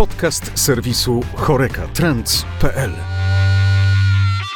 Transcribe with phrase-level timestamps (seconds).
[0.00, 2.90] Podcast serwisu chorekatrends.pl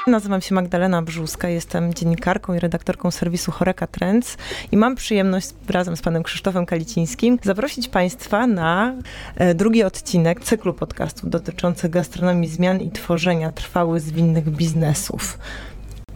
[0.06, 4.36] Nazywam się Magdalena Brzuska, jestem dziennikarką i redaktorką serwisu Choreka Trends
[4.72, 8.94] i mam przyjemność razem z panem Krzysztofem Kalicińskim zaprosić państwa na
[9.36, 15.38] e, drugi odcinek cyklu podcastów dotyczących gastronomii zmian i tworzenia trwałych zwinnych biznesów.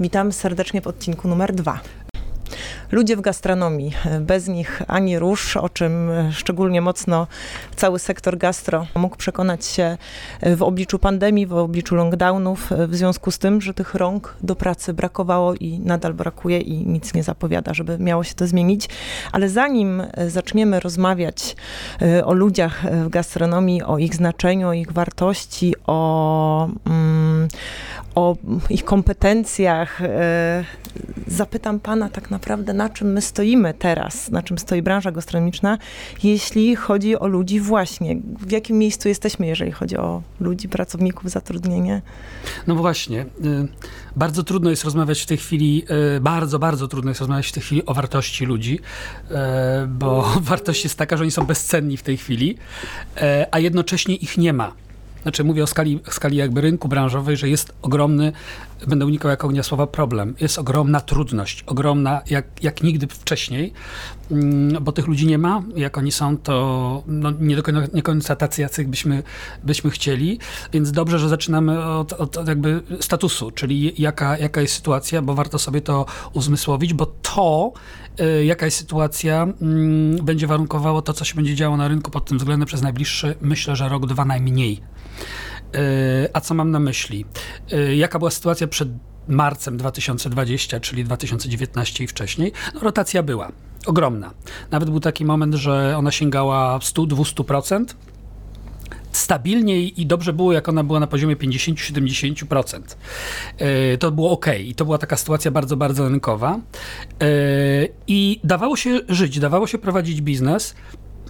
[0.00, 1.80] Witam serdecznie w odcinku numer dwa.
[2.92, 7.26] Ludzie w gastronomii, bez nich ani rusz, o czym szczególnie mocno
[7.76, 9.98] cały sektor gastro mógł przekonać się
[10.56, 14.94] w obliczu pandemii, w obliczu lockdownów, w związku z tym, że tych rąk do pracy
[14.94, 18.88] brakowało i nadal brakuje i nic nie zapowiada, żeby miało się to zmienić.
[19.32, 21.56] Ale zanim zaczniemy rozmawiać
[22.02, 27.48] e, o ludziach w gastronomii, o ich znaczeniu, o ich wartości, o, mm,
[28.14, 28.36] o
[28.70, 30.64] ich kompetencjach, e,
[31.26, 32.37] zapytam pana tak naprawdę,
[32.74, 35.78] na czym my stoimy teraz, na czym stoi branża gastronomiczna,
[36.22, 38.16] jeśli chodzi o ludzi właśnie.
[38.40, 42.02] W jakim miejscu jesteśmy, jeżeli chodzi o ludzi, pracowników, zatrudnienie?
[42.66, 43.20] No właśnie.
[43.20, 43.68] Y,
[44.16, 45.84] bardzo trudno jest rozmawiać w tej chwili,
[46.16, 48.80] y, bardzo, bardzo trudno jest rozmawiać w tej chwili o wartości ludzi,
[49.30, 49.34] y,
[49.86, 52.56] bo wartość jest taka, że oni są bezcenni w tej chwili,
[53.50, 54.72] a jednocześnie ich nie ma.
[55.22, 58.32] Znaczy mówię o skali, skali jakby rynku branżowej, że jest ogromny,
[58.86, 63.72] będę unikał jak ognia słowa problem, jest ogromna trudność, ogromna jak, jak nigdy wcześniej,
[64.30, 68.02] mm, bo tych ludzi nie ma, jak oni są, to no, nie do końca, nie
[68.02, 69.22] końca tacy, jacy byśmy,
[69.64, 70.38] byśmy chcieli,
[70.72, 75.58] więc dobrze, że zaczynamy od, od jakby statusu, czyli jaka, jaka jest sytuacja, bo warto
[75.58, 77.72] sobie to uzmysłowić, bo to,
[78.20, 82.24] y, jaka jest sytuacja, mm, będzie warunkowało to, co się będzie działo na rynku pod
[82.24, 84.80] tym względem przez najbliższy, myślę, że rok, dwa najmniej.
[85.74, 87.24] E, a co mam na myśli?
[87.72, 88.88] E, jaka była sytuacja przed
[89.28, 92.52] marcem 2020, czyli 2019 i wcześniej?
[92.74, 93.52] No, rotacja była
[93.86, 94.30] ogromna.
[94.70, 97.84] Nawet był taki moment, że ona sięgała 100-200%.
[99.12, 102.80] Stabilnie i dobrze było, jak ona była na poziomie 50-70%.
[103.58, 106.60] E, to było ok, i to była taka sytuacja bardzo, bardzo rynkowa.
[108.06, 110.74] I dawało się żyć, dawało się prowadzić biznes.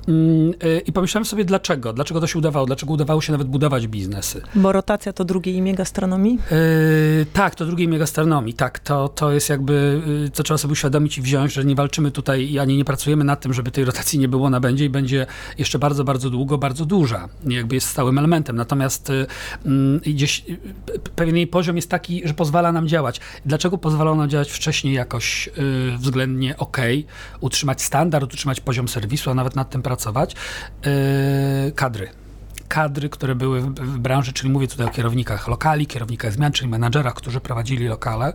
[0.09, 1.93] Mm, y, I pomyślałem sobie, dlaczego?
[1.93, 2.67] Dlaczego to się udawało?
[2.67, 4.43] Dlaczego udawało się nawet budować biznesy?
[4.55, 6.39] Bo rotacja to drugie imię gastronomii?
[6.51, 8.55] Yy, tak, to drugie imię gastronomii.
[8.55, 12.11] Tak, to, to jest jakby, yy, to trzeba sobie uświadomić i wziąć, że nie walczymy
[12.11, 15.27] tutaj ani nie pracujemy nad tym, żeby tej rotacji nie było, ona będzie i będzie
[15.59, 17.29] jeszcze bardzo, bardzo długo, bardzo duża.
[17.45, 18.57] Jakby jest stałym elementem.
[18.57, 19.13] Natomiast
[19.65, 20.59] yy, gdzieś y,
[21.17, 23.21] pewien jej poziom jest taki, że pozwala nam działać.
[23.47, 26.77] Dlaczego pozwala nam działać wcześniej jakoś y, względnie ok,
[27.41, 29.98] utrzymać standard, utrzymać poziom serwisu, a nawet nad tym pracować?
[29.99, 30.35] Pracować,
[30.85, 32.09] yy, kadry
[32.69, 37.15] kadry, które były w, branży, czyli mówię tutaj o kierownikach lokali, kierownikach zmian, czyli menadżerach,
[37.15, 38.33] którzy prowadzili lokale.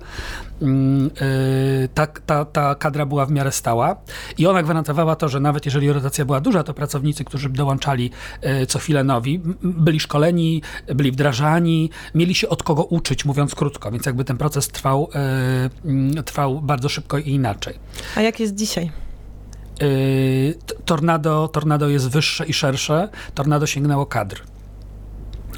[0.62, 3.96] Mm, yy, ta, ta, ta kadra była w miarę stała
[4.38, 8.66] i ona gwarantowała to, że nawet jeżeli rotacja była duża, to pracownicy, którzy dołączali yy,
[8.66, 10.62] co chwilę nowi, byli szkoleni,
[10.96, 15.10] byli wdrażani, mieli się od kogo uczyć, mówiąc krótko, więc jakby ten proces trwał,
[16.26, 17.76] trwał bardzo szybko i inaczej.
[18.16, 18.92] A jak jest dzisiaj?
[19.82, 23.10] Yy, tornado, tornado jest wyższe i szersze.
[23.34, 24.44] Tornado sięgnęło kadr.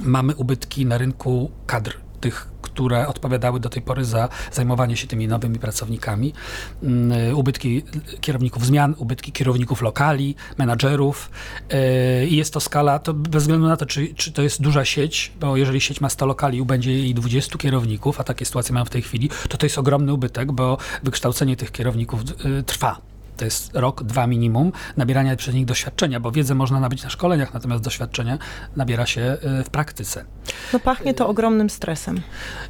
[0.01, 5.27] Mamy ubytki na rynku kadr, tych, które odpowiadały do tej pory za zajmowanie się tymi
[5.27, 6.33] nowymi pracownikami.
[6.81, 7.83] Yy, ubytki
[8.21, 11.29] kierowników zmian, ubytki kierowników lokali, menadżerów.
[11.69, 14.85] Yy, I jest to skala, to bez względu na to, czy, czy to jest duża
[14.85, 18.73] sieć, bo jeżeli sieć ma 100 lokali i będzie jej 20 kierowników, a takie sytuacje
[18.73, 22.21] mają w tej chwili, to to jest ogromny ubytek, bo wykształcenie tych kierowników
[22.65, 27.09] trwa to jest rok, dwa minimum nabierania przez nich doświadczenia, bo wiedzę można nabyć na
[27.09, 28.37] szkoleniach, natomiast doświadczenie
[28.75, 30.25] nabiera się e, w praktyce.
[30.73, 32.21] No pachnie to ogromnym stresem.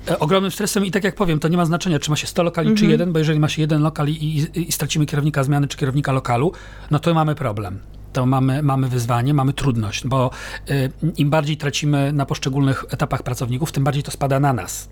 [0.10, 2.44] E, ogromnym stresem i tak jak powiem, to nie ma znaczenia, czy ma się 100
[2.44, 2.78] lokali, mhm.
[2.78, 5.78] czy jeden, bo jeżeli ma się jeden lokal i, i, i stracimy kierownika zmiany, czy
[5.78, 6.52] kierownika lokalu,
[6.92, 7.80] no to mamy problem
[8.16, 10.32] to mamy, mamy wyzwanie, mamy trudność, bo
[10.70, 14.90] y, im bardziej tracimy na poszczególnych etapach pracowników, tym bardziej to spada na nas.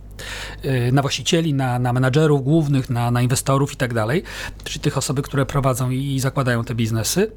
[0.65, 4.23] Y, na właścicieli, na, na menadżerów głównych, na, na inwestorów i tak dalej,
[4.63, 7.31] czyli tych osoby, które prowadzą i, i zakładają te biznesy.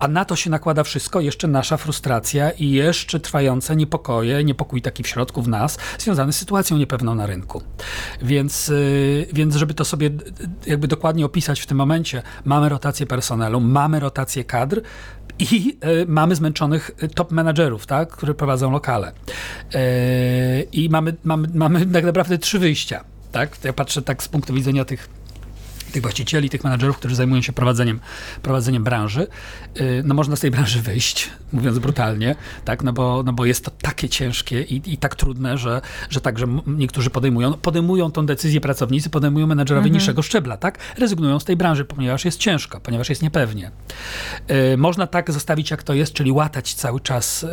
[0.00, 4.82] Y, a na to się nakłada wszystko, jeszcze nasza frustracja i jeszcze trwające niepokoje, niepokój
[4.82, 7.62] taki w środku w nas, związany z sytuacją niepewną na rynku.
[8.22, 10.10] Więc, y, więc żeby to sobie
[10.66, 14.82] jakby dokładnie opisać w tym momencie, mamy rotację personelu, mamy rotację kadr,
[15.38, 19.12] i y, mamy zmęczonych top menadżerów, tak, które prowadzą lokale.
[19.74, 23.04] Y, I mamy, mamy, mamy tak naprawdę trzy wyjścia.
[23.32, 23.56] Tak?
[23.64, 25.08] Ja patrzę tak z punktu widzenia tych
[25.90, 28.00] tych właścicieli, tych menadżerów, którzy zajmują się prowadzeniem,
[28.42, 29.26] prowadzeniem branży,
[29.80, 33.64] y, no można z tej branży wyjść, mówiąc brutalnie, tak, no bo, no bo jest
[33.64, 38.60] to takie ciężkie i, i tak trudne, że, że także niektórzy podejmują, podejmują tą decyzję
[38.60, 39.94] pracownicy, podejmują menadżerowie mhm.
[39.94, 43.70] niższego szczebla, tak, rezygnują z tej branży, ponieważ jest ciężko, ponieważ jest niepewnie.
[44.72, 47.48] Y, można tak zostawić jak to jest, czyli łatać cały czas y,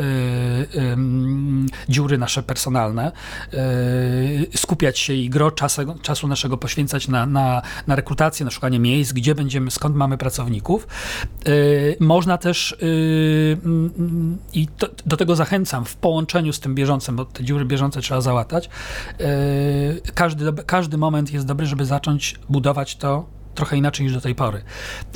[1.90, 3.12] dziury nasze personalne,
[4.56, 8.80] skupiać się i gro czasu, czasu naszego poświęcać na, na, na rekrutację lokacje, na szukanie
[8.80, 10.88] miejsc, gdzie będziemy, skąd mamy pracowników.
[11.48, 17.16] Y, można też y, mm, i to, do tego zachęcam w połączeniu z tym bieżącym,
[17.16, 18.70] bo te dziury bieżące trzeba załatać.
[19.22, 24.36] Y, każdy, każdy moment jest dobry, żeby zacząć budować to trochę inaczej niż do tej
[24.36, 24.62] pory.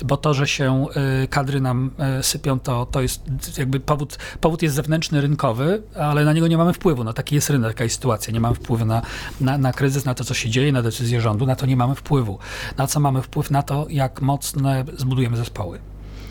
[0.05, 0.85] Bo to, że się
[1.23, 3.21] y, kadry nam y, sypią, to, to jest
[3.57, 7.03] jakby powód, powód jest zewnętrzny, rynkowy, ale na niego nie mamy wpływu.
[7.03, 8.33] No taki jest rynek, taka jest sytuacja.
[8.33, 9.01] Nie mamy wpływu na,
[9.41, 11.95] na, na kryzys, na to, co się dzieje, na decyzje rządu, na to nie mamy
[11.95, 12.39] wpływu.
[12.77, 13.51] Na co mamy wpływ?
[13.51, 15.79] Na to, jak mocne zbudujemy zespoły.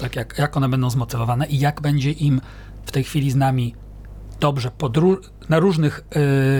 [0.01, 2.41] Tak, jak, jak one będą zmotywowane i jak będzie im
[2.87, 3.75] w tej chwili z nami
[4.41, 4.71] dobrze
[5.49, 6.05] na różnych,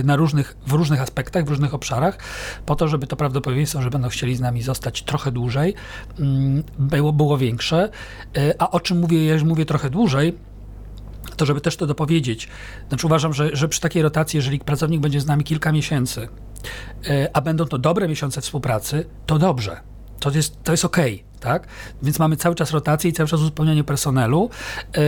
[0.01, 2.19] y, na różnych, w różnych aspektach, w różnych obszarach,
[2.67, 5.75] po to, żeby to prawdopodobieństwo, że będą chcieli z nami zostać trochę dłużej,
[6.19, 7.89] mm, było, było większe.
[8.37, 10.39] Y, a o czym mówię, już mówię trochę dłużej,
[11.37, 12.49] to żeby też to dopowiedzieć.
[12.89, 16.29] Znaczy uważam, że, że przy takiej rotacji, jeżeli pracownik będzie z nami kilka miesięcy,
[17.11, 19.81] y, a będą to dobre miesiące współpracy, to dobrze.
[20.21, 21.15] To jest, to jest okej.
[21.15, 21.67] Okay tak?
[22.03, 24.51] Więc mamy cały czas rotację i cały czas uzupełnianie personelu
[24.97, 25.03] yy,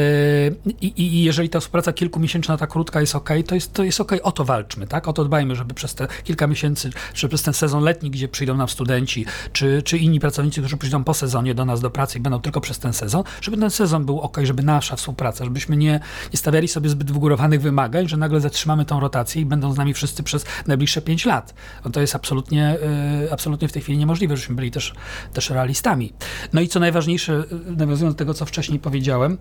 [0.81, 4.12] i, i jeżeli ta współpraca kilkumiesięczna, ta krótka jest ok, to jest, to jest ok,
[4.23, 5.08] o to walczmy, tak?
[5.08, 8.56] O to dbajmy, żeby przez te kilka miesięcy, czy przez ten sezon letni, gdzie przyjdą
[8.56, 12.20] nam studenci, czy, czy inni pracownicy, którzy przyjdą po sezonie do nas do pracy i
[12.20, 16.00] będą tylko przez ten sezon, żeby ten sezon był ok, żeby nasza współpraca, żebyśmy nie,
[16.32, 19.94] nie stawiali sobie zbyt wygórowanych wymagań, że nagle zatrzymamy tą rotację i będą z nami
[19.94, 21.55] wszyscy przez najbliższe pięć lat.
[21.85, 22.78] No to jest absolutnie,
[23.20, 24.94] yy, absolutnie w tej chwili niemożliwe, żebyśmy byli też,
[25.32, 26.12] też realistami.
[26.52, 27.44] No i co najważniejsze,
[27.76, 29.38] nawiązując do tego, co wcześniej powiedziałem,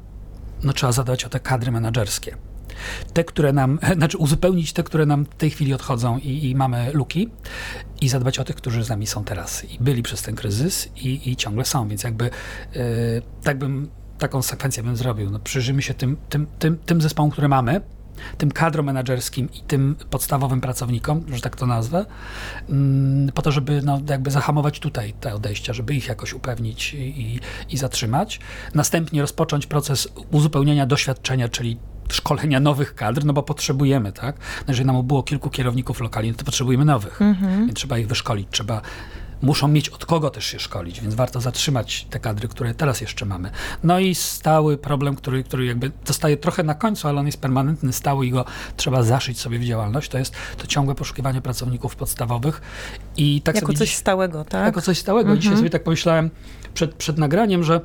[0.63, 2.37] no trzeba zadać o te kadry menedżerskie.
[3.13, 6.91] Te, które nam, znaczy uzupełnić te, które nam w tej chwili odchodzą i, i mamy
[6.93, 7.29] luki
[8.01, 11.31] i zadbać o tych, którzy z nami są teraz i byli przez ten kryzys i,
[11.31, 12.81] i ciągle są, więc jakby yy,
[13.43, 15.29] tak bym, taką sekwencję bym zrobił.
[15.29, 17.81] No, przyjrzymy się tym, tym, tym, tym zespołom, które mamy,
[18.37, 22.05] tym kadrom menedżerskim i tym podstawowym pracownikom, że tak to nazwę,
[22.69, 27.39] mm, po to, żeby no, jakby zahamować tutaj te odejścia, żeby ich jakoś upewnić i,
[27.69, 28.39] i zatrzymać.
[28.75, 31.79] Następnie rozpocząć proces uzupełniania doświadczenia, czyli
[32.09, 34.35] szkolenia nowych kadr, no bo potrzebujemy, tak?
[34.37, 37.65] No jeżeli nam było kilku kierowników lokali, no to potrzebujemy nowych, mhm.
[37.65, 38.81] więc trzeba ich wyszkolić, trzeba
[39.41, 43.25] muszą mieć od kogo też się szkolić, więc warto zatrzymać te kadry, które teraz jeszcze
[43.25, 43.51] mamy.
[43.83, 47.93] No i stały problem, który, który jakby zostaje trochę na końcu, ale on jest permanentny,
[47.93, 48.45] stały i go
[48.77, 52.61] trzeba zaszyć sobie w działalność, to jest to ciągłe poszukiwanie pracowników podstawowych.
[53.17, 54.65] I tak jako coś dziś, stałego, tak?
[54.65, 55.29] Jako coś stałego.
[55.29, 55.41] Mhm.
[55.41, 56.29] Dzisiaj sobie tak pomyślałem
[56.73, 57.81] przed, przed nagraniem, że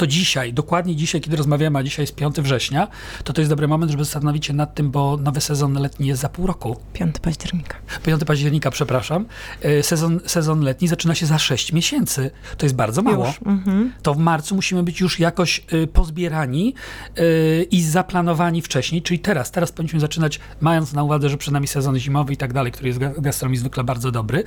[0.00, 2.88] to dzisiaj, dokładnie dzisiaj, kiedy rozmawiamy, a dzisiaj jest 5 września,
[3.24, 6.22] to to jest dobry moment, żeby zastanowić się nad tym, bo nowy sezon letni jest
[6.22, 6.76] za pół roku.
[6.92, 7.76] 5 października.
[8.02, 9.26] 5 października, przepraszam.
[9.62, 12.30] E, sezon, sezon letni zaczyna się za 6 miesięcy.
[12.58, 13.34] To jest bardzo mało.
[13.46, 13.92] Mhm.
[14.02, 16.74] To w marcu musimy być już jakoś y, pozbierani
[17.18, 19.50] y, i zaplanowani wcześniej, czyli teraz.
[19.50, 22.88] Teraz powinniśmy zaczynać, mając na uwadze, że przed nami sezon zimowy i tak dalej, który
[22.88, 24.44] jest w gastronomii zwykle bardzo dobry.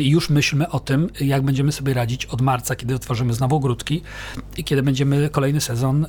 [0.00, 4.02] Już myślmy o tym, jak będziemy sobie radzić od marca, kiedy otworzymy znowu ogródki
[4.56, 6.06] i kiedy kiedy będziemy kolejny sezon,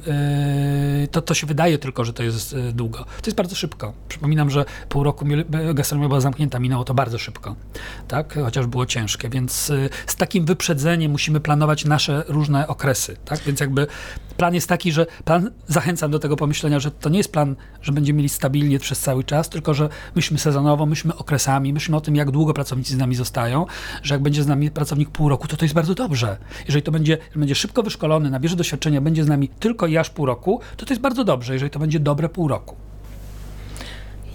[1.01, 2.97] yy, to, to się wydaje tylko, że to jest yy, długo.
[2.97, 3.93] To jest bardzo szybko.
[4.09, 5.25] Przypominam, że pół roku
[5.73, 7.55] gastronomia była zamknięta, minęło to bardzo szybko,
[8.07, 8.33] tak?
[8.33, 13.39] chociaż było ciężkie, więc yy, z takim wyprzedzeniem musimy planować nasze różne okresy, tak?
[13.39, 13.87] więc jakby
[14.37, 17.91] plan jest taki, że plan, zachęcam do tego pomyślenia, że to nie jest plan, że
[17.91, 22.15] będziemy mieli stabilnie przez cały czas, tylko że myślmy sezonowo, myślmy okresami, myślmy o tym,
[22.15, 23.65] jak długo pracownicy z nami zostają,
[24.03, 26.37] że jak będzie z nami pracownik pół roku, to to jest bardzo dobrze.
[26.67, 30.25] Jeżeli to będzie, będzie szybko wyszkolony, nabierze doświadczenia, będzie z nami tylko i aż pół
[30.25, 32.75] roku, to to jest bardzo dobrze, jeżeli to będzie dobre pół roku.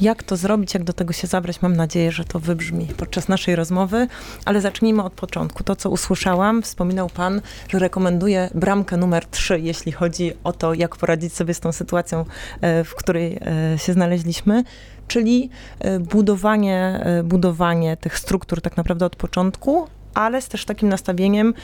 [0.01, 1.63] Jak to zrobić, jak do tego się zabrać?
[1.63, 4.07] Mam nadzieję, że to wybrzmi podczas naszej rozmowy,
[4.45, 5.65] ale zacznijmy od początku.
[5.65, 10.97] To, co usłyszałam, wspominał Pan, że rekomenduje bramkę numer 3, jeśli chodzi o to, jak
[10.97, 12.25] poradzić sobie z tą sytuacją,
[12.61, 13.39] e, w której
[13.75, 14.65] e, się znaleźliśmy
[15.09, 21.55] czyli e, budowanie, budowanie tych struktur tak naprawdę od początku, ale z też takim nastawieniem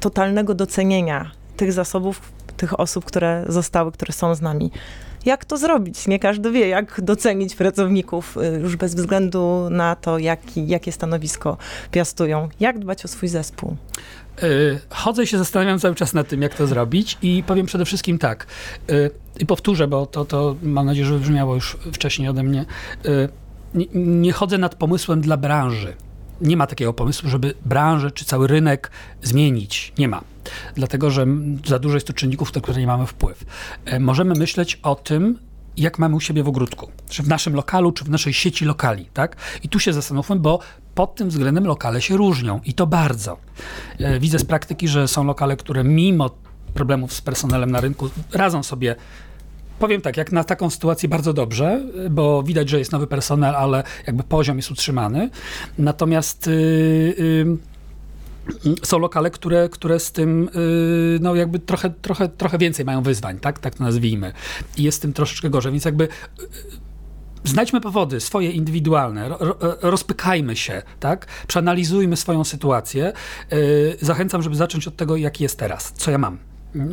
[0.00, 2.20] totalnego docenienia tych zasobów,
[2.56, 4.70] tych osób, które zostały, które są z nami
[5.26, 6.08] jak to zrobić.
[6.08, 11.56] Nie każdy wie, jak docenić pracowników y, już bez względu na to, jaki, jakie stanowisko
[11.90, 12.48] piastują.
[12.60, 13.76] Jak dbać o swój zespół?
[14.42, 18.18] Y, chodzę się zastanawiam cały czas nad tym, jak to zrobić i powiem przede wszystkim
[18.18, 18.46] tak,
[18.90, 22.64] y, i powtórzę, bo to, to mam nadzieję, że wybrzmiało już wcześniej ode mnie,
[23.74, 25.94] nie, nie chodzę nad pomysłem dla branży
[26.40, 28.90] nie ma takiego pomysłu, żeby branżę czy cały rynek
[29.22, 29.92] zmienić.
[29.98, 30.20] Nie ma.
[30.74, 31.26] Dlatego, że
[31.66, 33.44] za dużo jest to czynników, na które nie mamy wpływ.
[33.84, 35.38] E, możemy myśleć o tym,
[35.76, 39.08] jak mamy u siebie w ogródku, czy w naszym lokalu, czy w naszej sieci lokali,
[39.14, 39.36] tak?
[39.62, 40.58] I tu się zastanówmy, bo
[40.94, 43.38] pod tym względem lokale się różnią i to bardzo.
[43.98, 46.30] E, widzę z praktyki, że są lokale, które mimo
[46.74, 48.96] problemów z personelem na rynku radzą sobie
[49.78, 51.80] Powiem tak, jak na taką sytuację bardzo dobrze,
[52.10, 55.30] bo widać, że jest nowy personel, ale jakby poziom jest utrzymany.
[55.78, 57.56] Natomiast yy,
[58.64, 63.02] yy, są lokale, które, które z tym yy, no jakby trochę, trochę, trochę więcej mają
[63.02, 64.32] wyzwań, tak, tak to nazwijmy.
[64.76, 66.08] I jest z tym troszeczkę gorzej, więc jakby
[67.44, 71.26] znajdźmy powody swoje indywidualne, ro, rozpykajmy się, tak?
[71.46, 73.12] Przeanalizujmy swoją sytuację.
[74.00, 76.38] Zachęcam, żeby zacząć od tego, jaki jest teraz, co ja mam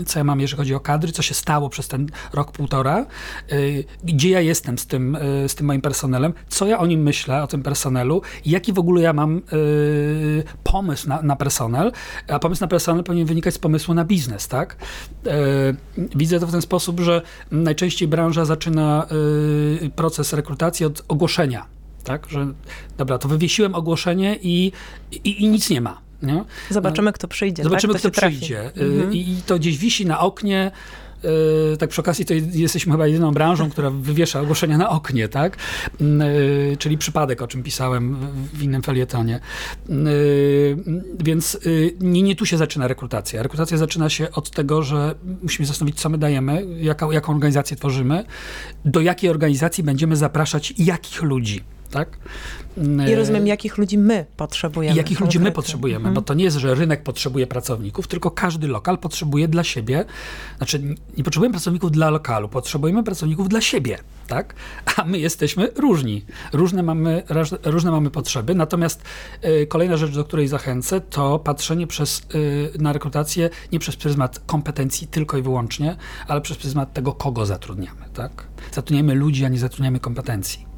[0.05, 3.05] co ja mam, jeżeli chodzi o kadry, co się stało przez ten rok, półtora,
[3.51, 7.01] y, gdzie ja jestem z tym, y, z tym moim personelem, co ja o nim
[7.01, 11.91] myślę, o tym personelu, jaki w ogóle ja mam y, pomysł na, na personel,
[12.27, 14.75] a pomysł na personel powinien wynikać z pomysłu na biznes, tak?
[16.15, 17.21] Widzę to w ten sposób, że
[17.51, 19.07] najczęściej branża zaczyna
[19.95, 21.65] proces rekrutacji od ogłoszenia,
[22.03, 22.27] tak?
[22.29, 22.47] Że
[22.97, 24.71] dobra, to wywiesiłem ogłoszenie i,
[25.11, 26.02] i, i nic nie ma.
[26.23, 26.43] Nie?
[26.69, 27.63] Zobaczymy, kto przyjdzie.
[27.63, 28.01] Zobaczymy, tak?
[28.01, 28.71] kto przyjdzie.
[28.77, 29.13] Y, mhm.
[29.13, 30.71] I to gdzieś wisi na oknie.
[31.73, 35.57] Y, tak przy okazji to jesteśmy chyba jedyną branżą, która wywiesza ogłoszenia na oknie, tak?
[36.01, 38.17] Y, czyli przypadek, o czym pisałem
[38.53, 39.39] w innym felietonie.
[41.23, 41.59] Więc
[41.99, 43.43] nie, nie tu się zaczyna rekrutacja.
[43.43, 48.25] Rekrutacja zaczyna się od tego, że musimy zastanowić, co my dajemy, jaką, jaką organizację tworzymy,
[48.85, 51.63] do jakiej organizacji będziemy zapraszać jakich ludzi
[51.93, 52.17] tak?
[53.09, 54.95] I rozumiem, jakich ludzi my potrzebujemy.
[54.97, 56.15] Jakich ludzi my potrzebujemy, mhm.
[56.15, 60.05] bo to nie jest, że rynek potrzebuje pracowników, tylko każdy lokal potrzebuje dla siebie,
[60.57, 63.97] znaczy nie potrzebujemy pracowników dla lokalu, potrzebujemy pracowników dla siebie,
[64.27, 64.55] tak?
[64.95, 66.25] A my jesteśmy różni.
[66.53, 67.23] Różne mamy,
[67.63, 69.01] różne mamy potrzeby, natomiast
[69.45, 74.39] y, kolejna rzecz, do której zachęcę, to patrzenie przez, y, na rekrutację nie przez pryzmat
[74.45, 75.95] kompetencji tylko i wyłącznie,
[76.27, 78.47] ale przez pryzmat tego, kogo zatrudniamy, tak?
[78.71, 80.72] Zatrudniamy ludzi, a nie zatrudniamy kompetencji.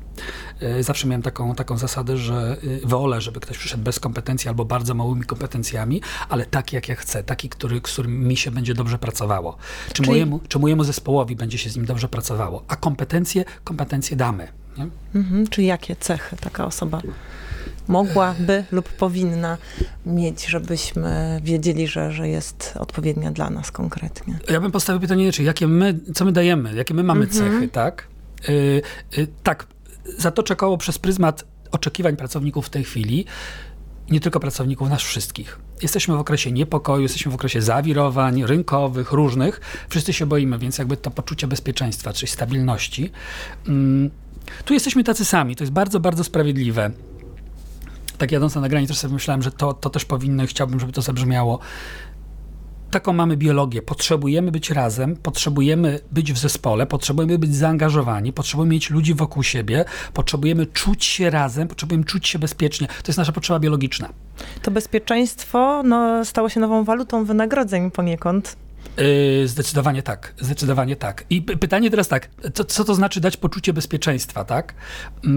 [0.59, 4.65] E, zawsze miałem taką, taką zasadę, że e, wolę, żeby ktoś przyszedł bez kompetencji albo
[4.65, 8.73] bardzo małymi kompetencjami, ale taki jak ja chcę, taki, który, z którym mi się będzie
[8.73, 9.57] dobrze pracowało.
[9.87, 10.09] Czy, Czyli...
[10.09, 12.63] mojemu, czy mojemu zespołowi będzie się z nim dobrze pracowało.
[12.67, 14.47] A kompetencje, kompetencje damy.
[15.15, 17.01] Mhm, czy jakie cechy taka osoba
[17.87, 19.57] mogłaby lub powinna
[20.05, 24.39] mieć, żebyśmy wiedzieli, że, że jest odpowiednia dla nas konkretnie?
[24.49, 27.51] Ja bym postawił pytanie, czy jakie my, co my dajemy, jakie my mamy mhm.
[27.51, 28.07] cechy, tak?
[28.47, 28.81] Yy,
[29.17, 29.67] yy, tak,
[30.17, 33.25] zatoczę koło przez pryzmat oczekiwań pracowników w tej chwili,
[34.09, 35.59] nie tylko pracowników, nas wszystkich.
[35.81, 39.61] Jesteśmy w okresie niepokoju, jesteśmy w okresie zawirowań rynkowych, różnych.
[39.89, 43.11] Wszyscy się boimy, więc jakby to poczucie bezpieczeństwa, czyli stabilności.
[43.67, 44.09] Mm,
[44.65, 46.91] tu jesteśmy tacy sami, to jest bardzo, bardzo sprawiedliwe.
[48.17, 50.91] Tak jadąc na nagranie też sobie myślałem, że to, to też powinno i chciałbym, żeby
[50.91, 51.59] to zabrzmiało
[52.95, 53.81] taką mamy biologię.
[53.81, 59.85] Potrzebujemy być razem, potrzebujemy być w zespole, potrzebujemy być zaangażowani, potrzebujemy mieć ludzi wokół siebie,
[60.13, 62.87] potrzebujemy czuć się razem, potrzebujemy czuć się bezpiecznie.
[62.87, 64.09] To jest nasza potrzeba biologiczna.
[64.61, 68.57] To bezpieczeństwo no, stało się nową walutą wynagrodzeń poniekąd.
[68.97, 71.25] Yy, zdecydowanie tak, zdecydowanie tak.
[71.29, 74.73] I pytanie teraz tak, co, co to znaczy dać poczucie bezpieczeństwa, tak?
[75.23, 75.29] Yy,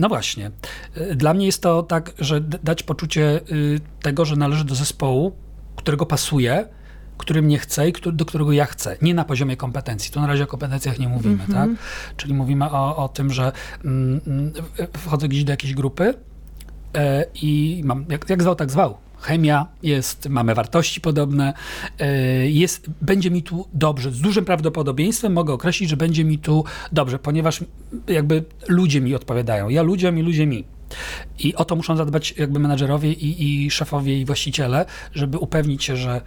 [0.00, 0.50] no właśnie.
[0.96, 5.32] Yy, dla mnie jest to tak, że dać poczucie y, tego, że należy do zespołu,
[5.76, 6.68] którego pasuje,
[7.22, 8.96] który mnie chce i do którego ja chcę.
[9.02, 10.12] Nie na poziomie kompetencji.
[10.12, 11.54] Tu na razie o kompetencjach nie mówimy, mm-hmm.
[11.54, 11.70] tak?
[12.16, 13.52] Czyli mówimy o, o tym, że
[13.84, 14.52] mm, mm,
[14.98, 16.14] wchodzę gdzieś do jakiejś grupy
[16.94, 18.96] e, i mam, jak, jak zwał, tak zwał.
[19.20, 21.54] Chemia jest, mamy wartości podobne,
[21.98, 22.06] e,
[22.50, 24.10] jest, będzie mi tu dobrze.
[24.10, 27.64] Z dużym prawdopodobieństwem mogę określić, że będzie mi tu dobrze, ponieważ
[28.08, 29.68] jakby ludzie mi odpowiadają.
[29.68, 30.64] Ja ludziom i ludzie mi.
[31.38, 35.96] I o to muszą zadbać jakby menadżerowie i, i szefowie i właściciele, żeby upewnić się,
[35.96, 36.20] że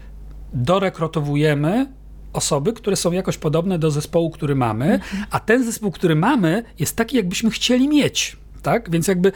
[0.56, 1.88] dorekrutowujemy
[2.34, 5.26] osoby, które są jakoś podobne do zespołu, który mamy, mhm.
[5.32, 8.38] a ten zespół, który mamy, jest taki, jakbyśmy chcieli mieć.
[8.62, 8.90] Tak?
[8.90, 9.32] Więc jakby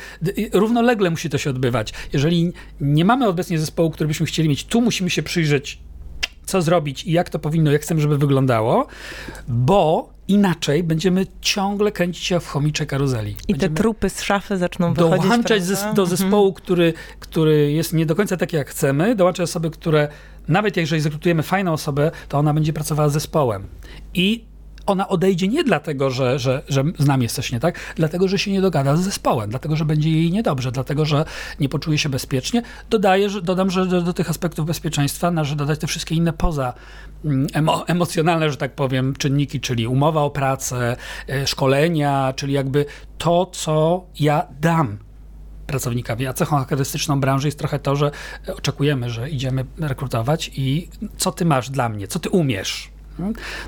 [0.53, 1.93] równolegle musi to się odbywać.
[2.13, 5.79] Jeżeli nie mamy obecnie zespołu, który byśmy chcieli mieć, tu musimy się przyjrzeć,
[6.45, 8.87] co zrobić i jak to powinno, jak chcemy, żeby wyglądało,
[9.47, 13.35] bo inaczej będziemy ciągle kręcić się w chomiczej karuzeli.
[13.47, 15.23] I będziemy te trupy z szafy zaczną wychodzić.
[15.23, 16.07] Dołączać zes do mhm.
[16.07, 20.07] zespołu, który, który jest nie do końca taki, jak chcemy, dołączać osoby, które
[20.49, 23.67] nawet jeżeli zrekrutujemy fajną osobę, to ona będzie pracowała z zespołem.
[24.13, 24.49] I
[24.89, 28.39] ona odejdzie nie dlatego, że, że, że z nami jest coś nie tak, dlatego, że
[28.39, 31.25] się nie dogada z zespołem, dlatego, że będzie jej niedobrze, dlatego, że
[31.59, 32.61] nie poczuje się bezpiecznie.
[32.89, 36.73] Dodaję, że, dodam, że do, do tych aspektów bezpieczeństwa należy dodać te wszystkie inne poza
[37.25, 40.95] mm, emo, emocjonalne, że tak powiem, czynniki, czyli umowa o pracę,
[41.29, 42.85] e, szkolenia, czyli jakby
[43.17, 45.08] to, co ja dam
[45.69, 46.27] pracownikami.
[46.27, 48.11] A cechą charakterystyczną branży jest trochę to, że
[48.57, 52.91] oczekujemy, że idziemy rekrutować i co ty masz dla mnie, co ty umiesz.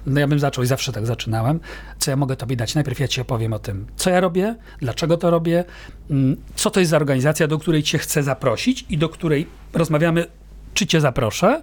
[0.05, 1.59] No ja bym zaczął i zawsze tak zaczynałem.
[1.99, 2.75] Co ja mogę tobie dać?
[2.75, 5.63] Najpierw ja ci opowiem o tym, co ja robię, dlaczego to robię,
[6.09, 10.25] mm, co to jest za organizacja, do której cię chcę zaprosić i do której rozmawiamy
[10.73, 11.61] czy cię zaproszę.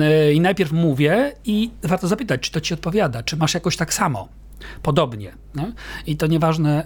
[0.00, 3.94] E, I najpierw mówię i warto zapytać, czy to ci odpowiada, czy masz jakoś tak
[3.94, 4.28] samo
[4.82, 5.32] podobnie.
[5.54, 5.72] Nie?
[6.06, 6.84] I to nieważne,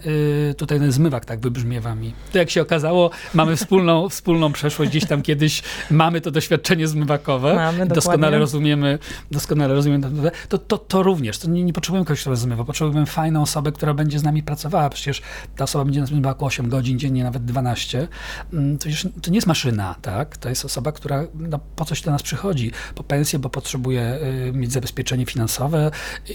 [0.50, 2.12] y, tutaj ten zmywak tak wybrzmiewa mi.
[2.32, 7.54] To jak się okazało, mamy wspólną, wspólną przeszłość, gdzieś tam kiedyś mamy to doświadczenie zmywakowe.
[7.54, 8.38] Mamy, doskonale dokładnie.
[8.38, 8.99] rozumiemy,
[9.30, 10.30] doskonale rozumiemy.
[10.49, 13.94] To, to, to również, to nie, nie potrzebujemy kogoś, kto zmywa, potrzebujemy fajną osobę, która
[13.94, 14.90] będzie z nami pracowała.
[14.90, 15.23] Przecież
[15.56, 18.08] ta osoba będzie nas zmywała 8 godzin dziennie, nawet 12.
[18.52, 18.78] Mm,
[19.23, 20.37] to nie jest maszyna, tak?
[20.37, 22.73] To jest osoba, która no, po coś do nas przychodzi.
[22.94, 24.18] Po pensję, bo potrzebuje
[24.49, 25.90] y, mieć zabezpieczenie finansowe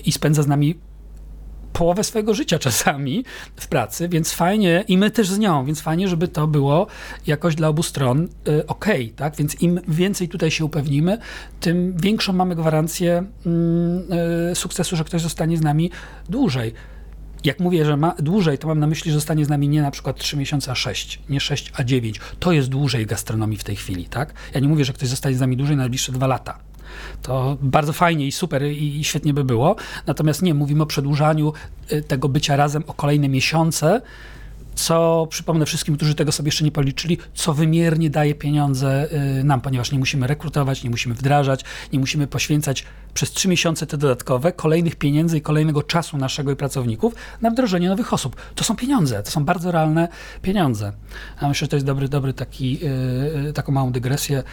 [0.06, 0.76] i spędza z nami
[1.74, 3.26] połowę swojego życia czasami
[3.56, 6.88] w pracy, więc fajnie, i my też z nią, więc fajnie, żeby to było
[7.28, 9.36] jakoś dla obu stron y, ok, tak?
[9.36, 11.18] Więc im więcej tutaj się upewnimy,
[11.60, 14.04] tym większą mamy gwarancję mm,
[14.52, 15.92] y, sukcesu, że ktoś zostanie z nami
[16.30, 16.74] dłużej.
[17.44, 19.92] Jak mówię, że ma dłużej, to mam na myśli, że zostanie z nami nie na
[19.92, 22.20] przykład 3 miesiące, a 6, nie 6, a 9.
[22.40, 24.34] To jest dłużej gastronomii w tej chwili, tak?
[24.54, 26.60] Ja nie mówię, że ktoś zostanie z nami dłużej na najbliższe dwa lata.
[27.22, 29.76] To bardzo fajnie i super i, i świetnie by było.
[30.08, 31.54] Natomiast nie, mówimy o przedłużaniu
[31.92, 34.02] y, tego bycia razem o kolejne miesiące,
[34.76, 39.08] co przypomnę wszystkim, którzy tego sobie jeszcze nie policzyli, co wymiernie daje pieniądze
[39.40, 41.64] y, nam, ponieważ nie musimy rekrutować, nie musimy wdrażać,
[41.94, 46.56] nie musimy poświęcać przez trzy miesiące te dodatkowe kolejnych pieniędzy i kolejnego czasu naszego i
[46.56, 48.36] pracowników na wdrożenie nowych osób.
[48.56, 50.08] To są pieniądze, to są bardzo realne
[50.42, 50.94] pieniądze.
[51.40, 54.44] A myślę, że to jest dobry, dobry taki, y, y, taką małą dygresję.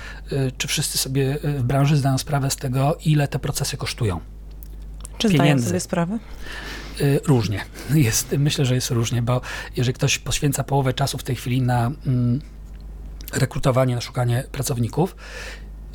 [0.59, 4.21] Czy wszyscy sobie w branży zdają sprawę z tego, ile te procesy kosztują?
[5.19, 5.67] Czy zdają pieniędzy.
[5.67, 6.19] sobie sprawę?
[7.01, 7.65] Y, Różnie.
[7.95, 9.41] Jest, myślę, że jest różnie, bo
[9.77, 12.41] jeżeli ktoś poświęca połowę czasu w tej chwili na mm,
[13.33, 15.17] rekrutowanie, na szukanie pracowników,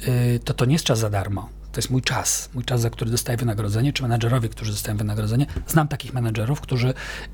[0.07, 1.49] y, to to nie jest czas za darmo.
[1.71, 5.45] To jest mój czas, mój czas, za który dostaję wynagrodzenie, czy menedżerowie, którzy dostają wynagrodzenie.
[5.67, 6.93] Znam takich menedżerów, którzy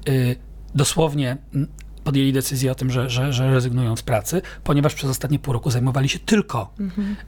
[0.10, 0.36] y,
[0.76, 1.68] dosłownie mm,
[2.04, 5.72] podjęli decyzję o tym, że, że, że rezygnują z pracy, ponieważ przez ostatnie pół roku
[5.72, 6.74] zajmowali się tylko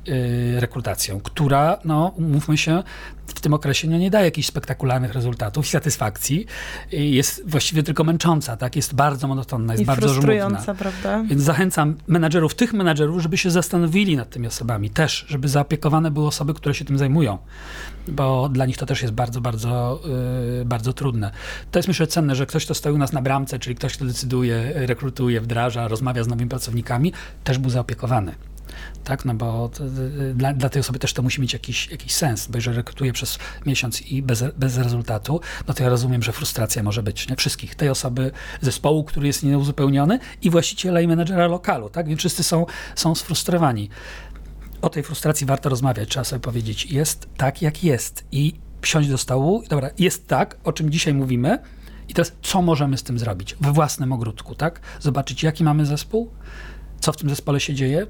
[0.08, 2.84] y, rekrutacją, która, no, umówmy się,
[3.28, 6.46] w tym okresie no, nie daje jakichś spektakularnych rezultatów i satysfakcji.
[6.92, 8.76] Jest właściwie tylko męcząca, tak?
[8.76, 10.64] Jest bardzo monotonna, jest I bardzo żmudna.
[10.78, 11.24] prawda?
[11.24, 16.28] Więc zachęcam menadżerów, tych menadżerów, żeby się zastanowili nad tymi osobami też, żeby zaopiekowane były
[16.28, 17.38] osoby, które się tym zajmują,
[18.08, 20.02] bo dla nich to też jest bardzo, bardzo,
[20.58, 21.32] yy, bardzo trudne.
[21.72, 24.06] To jest myślę cenne, że ktoś, kto stoi u nas na bramce, czyli ktoś, kto
[24.06, 28.36] decyduje, rekrutuje, wdraża, rozmawia z nowymi pracownikami, też był zaopiekowany.
[29.04, 32.14] Tak, no bo to, y, dla, dla tej osoby też to musi mieć jakiś, jakiś
[32.14, 36.32] sens, bo jeżeli rekrutuję przez miesiąc i bez, bez rezultatu, no to ja rozumiem, że
[36.32, 37.36] frustracja może być nie?
[37.36, 37.76] wszystkich.
[37.76, 42.08] Tej osoby, zespołu, który jest nieuzupełniony i właściciela i menedżera lokalu, tak?
[42.08, 43.90] Więc wszyscy są, są sfrustrowani.
[44.82, 46.92] O tej frustracji warto rozmawiać, trzeba sobie powiedzieć.
[46.92, 51.60] Jest tak, jak jest i siąść do stołu, dobra, jest tak, o czym dzisiaj mówimy
[52.08, 54.80] i teraz co możemy z tym zrobić we własnym ogródku, tak?
[55.00, 56.32] Zobaczyć, jaki mamy zespół,
[57.00, 58.08] co w tym zespole się dzieje,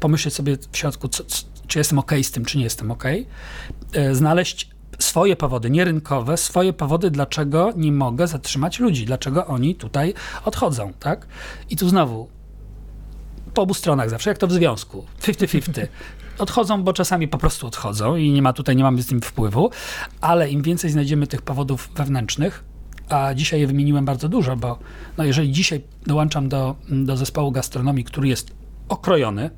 [0.00, 1.24] pomyśleć sobie w środku, co,
[1.66, 3.04] czy jestem ok z tym, czy nie jestem ok.
[3.92, 9.74] E, Znaleźć swoje powody, nie rynkowe, swoje powody, dlaczego nie mogę zatrzymać ludzi, dlaczego oni
[9.74, 11.26] tutaj odchodzą, tak?
[11.70, 12.28] I tu znowu,
[13.54, 15.86] po obu stronach zawsze, jak to w związku, 50-50.
[16.38, 19.70] Odchodzą, bo czasami po prostu odchodzą i nie ma tutaj, nie mamy z tym wpływu,
[20.20, 22.64] ale im więcej znajdziemy tych powodów wewnętrznych,
[23.08, 24.78] a dzisiaj je wymieniłem bardzo dużo, bo
[25.18, 28.50] no jeżeli dzisiaj dołączam do, do zespołu gastronomii, który jest
[28.88, 29.50] okrojony,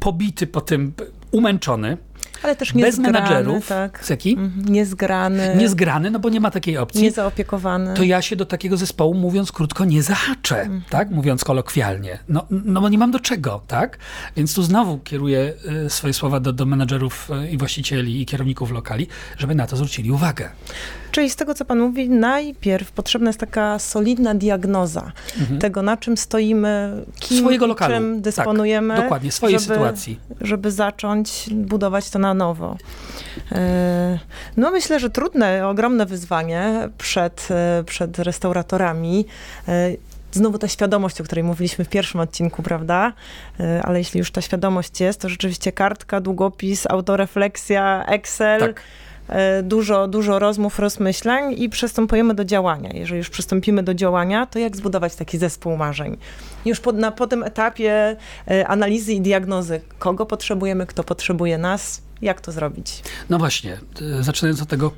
[0.00, 0.92] pobity po tym,
[1.30, 1.96] umęczony,
[2.42, 4.04] Ale też bez niezgrany, menadżerów, tak.
[4.10, 4.32] jaki?
[4.32, 7.02] Mhm, Niezgrany, Niezgrany, no bo nie ma takiej opcji.
[7.02, 7.94] niezaopiekowany.
[7.94, 10.82] to ja się do takiego zespołu, mówiąc krótko, nie zahaczę, Mhm.
[10.90, 11.10] tak?
[11.10, 12.18] Mówiąc kolokwialnie.
[12.28, 13.98] No, no bo nie mam do czego, tak?
[14.36, 15.52] Więc tu znowu kieruję
[15.86, 19.06] y, swoje słowa do, do menedżerów y, i właścicieli i kierowników lokali,
[19.38, 20.48] żeby na to zwrócili uwagę.
[21.10, 25.12] Czyli z tego, co pan mówi, najpierw potrzebna jest taka solidna diagnoza
[25.60, 27.40] tego, na czym stoimy, kim Mhm.
[27.40, 27.94] Swojego lokalu.
[27.94, 28.94] czym dysponujemy.
[28.94, 30.20] Tak, dokładnie, swojej żeby, sytuacji.
[30.40, 32.76] Żeby zacząć budować to na nowo.
[33.52, 34.18] E,
[34.56, 39.26] No myślę, że trudne, ogromne wyzwanie przed, e, przed restauratorami.
[39.68, 39.90] E,
[40.32, 43.12] Znowu ta świadomość, o której mówiliśmy w pierwszym odcinku, prawda?
[43.82, 48.82] Ale jeśli już ta świadomość jest, to rzeczywiście kartka, długopis, autorefleksja, Excel, Tak.
[49.62, 52.90] dużo, dużo rozmów, rozmyślań i przystępujemy do działania.
[52.94, 56.16] Jeżeli już przystąpimy do działania, to jak zbudować taki zespół marzeń?
[56.64, 58.16] Już po, na, po tym etapie
[58.66, 63.02] analizy i diagnozy, kogo potrzebujemy, kto potrzebuje nas, Jak to zrobić?
[63.30, 64.92] No właśnie, y, zaczynając od tego,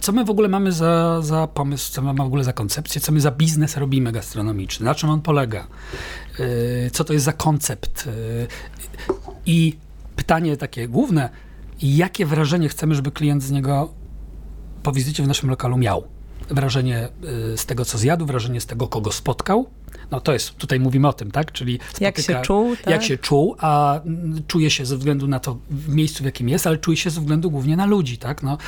[0.00, 3.00] co my w ogóle mamy za, za pomysł, co my mamy w ogóle za koncepcję,
[3.00, 5.66] co my za biznes robimy gastronomiczny, na czym on polega,
[6.40, 8.06] y, co to jest za koncept.
[8.06, 8.46] y,
[9.46, 9.76] I
[10.16, 11.30] pytanie takie główne,
[11.82, 13.92] jakie wrażenie chcemy, żeby klient z niego
[14.82, 16.04] po wizycie w naszym lokalu miał?
[16.52, 17.08] Wrażenie
[17.54, 19.66] y, z tego, co zjadł, wrażenie z tego, kogo spotkał.
[20.10, 21.52] No to jest, tutaj mówimy o tym, tak?
[21.52, 22.86] Czyli Jak się spotyka- czuł, tak?
[22.86, 26.48] Jak się czuł, a mm, czuje się ze względu na to w miejscu, w jakim
[26.48, 28.42] jest, ale czuje się ze względu głównie na ludzi, tak?
[28.42, 28.58] No,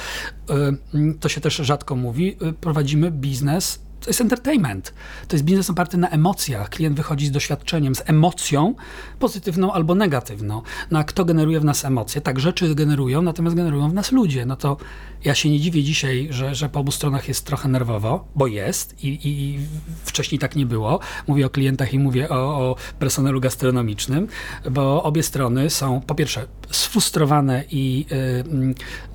[0.50, 0.52] y,
[0.94, 2.36] mm, to się też rzadko mówi.
[2.42, 4.94] Y, Prowadzimy biznes, to jest entertainment.
[5.28, 6.68] To jest biznes oparty na emocjach.
[6.70, 8.74] Klient wychodzi z doświadczeniem, z emocją,
[9.18, 10.62] pozytywną albo negatywną.
[10.90, 12.20] No a kto generuje w nas emocje?
[12.20, 14.46] Tak, rzeczy generują, natomiast generują w nas ludzie.
[14.46, 14.76] No to
[15.24, 19.04] ja się nie dziwię dzisiaj, że, że po obu stronach jest trochę nerwowo, bo jest
[19.04, 19.58] i, i, i
[20.04, 21.00] wcześniej tak nie było.
[21.26, 24.28] Mówię o klientach i mówię o, o personelu gastronomicznym,
[24.70, 28.14] bo obie strony są po pierwsze sfrustrowane i y,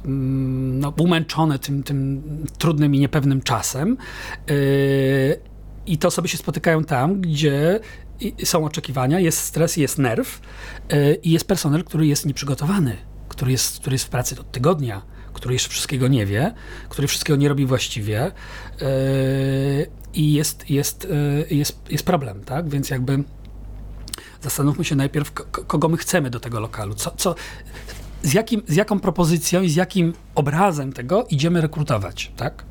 [0.06, 2.22] mm, no, umęczone tym, tym
[2.58, 3.98] trudnym i niepewnym czasem.
[4.50, 4.79] Y,
[5.86, 7.80] I to sobie się spotykają tam, gdzie
[8.44, 10.42] są oczekiwania, jest stres, jest nerw
[10.94, 12.98] y, i jest personel, który jest nieprzygotowany,
[13.30, 15.02] który jest, który jest w pracy od tygodnia,
[15.34, 16.54] który jeszcze wszystkiego nie wie,
[16.90, 18.32] który wszystkiego nie robi właściwie y,
[20.14, 22.70] i jest, jest, y, jest, jest problem, tak?
[22.70, 23.24] Więc jakby
[24.42, 27.36] zastanówmy się najpierw, ko- ko- kogo my chcemy do tego lokalu, co, co,
[28.24, 32.66] z, jakim, z jaką propozycją i z jakim obrazem tego idziemy rekrutować, tak?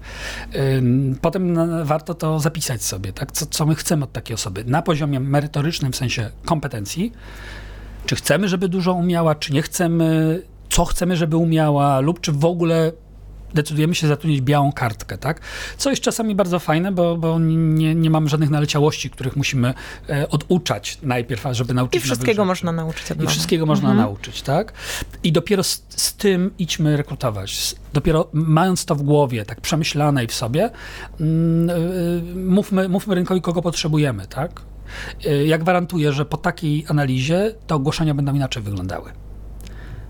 [1.21, 3.33] Potem warto to zapisać sobie, tak?
[3.33, 7.13] Co, co my chcemy od takiej osoby na poziomie merytorycznym, w sensie kompetencji,
[8.07, 12.45] czy chcemy, żeby dużo umiała, czy nie chcemy, co chcemy, żeby umiała, lub czy w
[12.45, 12.93] ogóle
[13.55, 15.41] decydujemy się zatrudnić białą kartkę, tak?
[15.79, 19.75] Co jest czasami bardzo fajne, bo, bo nie, nie mamy żadnych naleciałości, których musimy
[20.09, 24.73] e, oduczać najpierw, żeby nauczyć I wszystkiego można nauczyć I wszystkiego można nauczyć, tak?
[25.23, 27.75] I dopiero z, z tym idźmy rekrutować.
[27.93, 30.71] Dopiero mając to w głowie, tak przemyślane i w sobie,
[31.21, 34.63] mm, y, mówmy, mówmy rynkowi, kogo potrzebujemy, tak?
[35.27, 39.13] Y, Ja gwarantuję, że po takiej analizie te ogłoszenia będą inaczej wyglądały.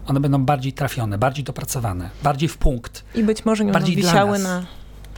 [0.09, 3.05] One będą bardziej trafione, bardziej dopracowane, bardziej w punkt.
[3.15, 4.67] I być może nie będą Bardziej dla wisiały na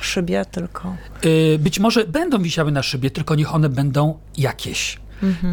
[0.00, 4.98] szybie, tylko Y, Być może będą wisiały na szybie, tylko niech one będą jakieś.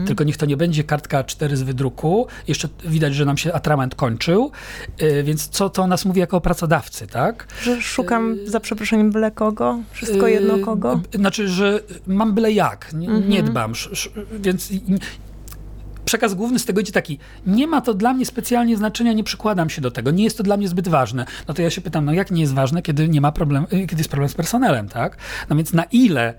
[0.06, 2.28] Tylko niech to nie będzie kartka A4 z wydruku.
[2.48, 4.52] Jeszcze widać, że nam się atrament kończył.
[5.02, 7.48] Y, Więc co to o nas mówi jako pracodawcy, tak?
[7.64, 11.00] że szukam za przeproszeniem byle kogo, wszystko jedno Y, kogo.
[11.14, 13.72] Znaczy, że mam byle jak, nie, nie dbam.
[13.72, 14.70] Sz- sz- Więc
[16.08, 19.70] przekaz główny z tego idzie taki, nie ma to dla mnie specjalnie znaczenia, nie przykładam
[19.70, 21.26] się do tego, nie jest to dla mnie zbyt ważne.
[21.48, 23.88] No to ja się pytam, no jak nie jest ważne, kiedy nie ma problem, y,
[23.88, 25.18] kiedy jest problem z personelem, tak?
[25.50, 26.34] No więc na ile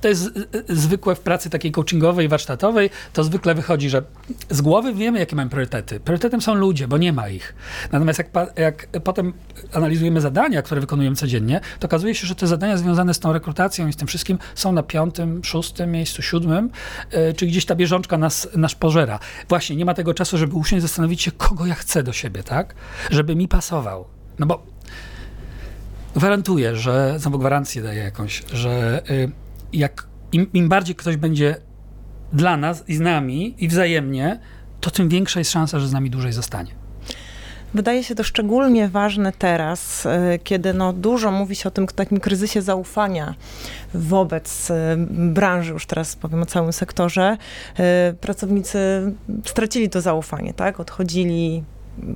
[0.00, 0.30] to jest
[0.68, 4.02] zwykłe w pracy takiej coachingowej, warsztatowej, to zwykle wychodzi, że
[4.50, 6.00] z głowy wiemy, jakie mamy priorytety.
[6.00, 7.54] Priorytetem są ludzie, bo nie ma ich.
[7.92, 9.32] Natomiast jak, jak potem
[9.72, 13.88] analizujemy zadania, które wykonujemy codziennie, to okazuje się, że te zadania związane z tą rekrutacją
[13.88, 16.70] i z tym wszystkim są na piątym, szóstym miejscu, siódmym,
[17.30, 19.18] y, czy gdzieś ta bieżączka nas, nas pożera.
[19.48, 22.74] Właśnie, nie ma tego czasu, żeby usiąść, zastanowić się, kogo ja chcę do siebie, tak?
[23.10, 24.04] Żeby mi pasował.
[24.38, 24.66] No bo
[26.16, 29.30] gwarantuję, że, znowu gwarancję daję jakąś, że y,
[29.72, 31.56] jak im, im bardziej ktoś będzie
[32.32, 34.40] dla nas i z nami i wzajemnie,
[34.80, 36.70] to tym większa jest szansa, że z nami dłużej zostanie.
[37.74, 42.20] Wydaje się to szczególnie ważne teraz, y, kiedy no dużo mówi się o tym takim
[42.20, 43.34] kryzysie zaufania
[43.94, 44.74] wobec y,
[45.08, 47.36] branży, już teraz powiem o całym sektorze.
[48.20, 48.78] Pracownicy
[49.44, 50.80] stracili to zaufanie, tak?
[50.80, 51.64] Odchodzili.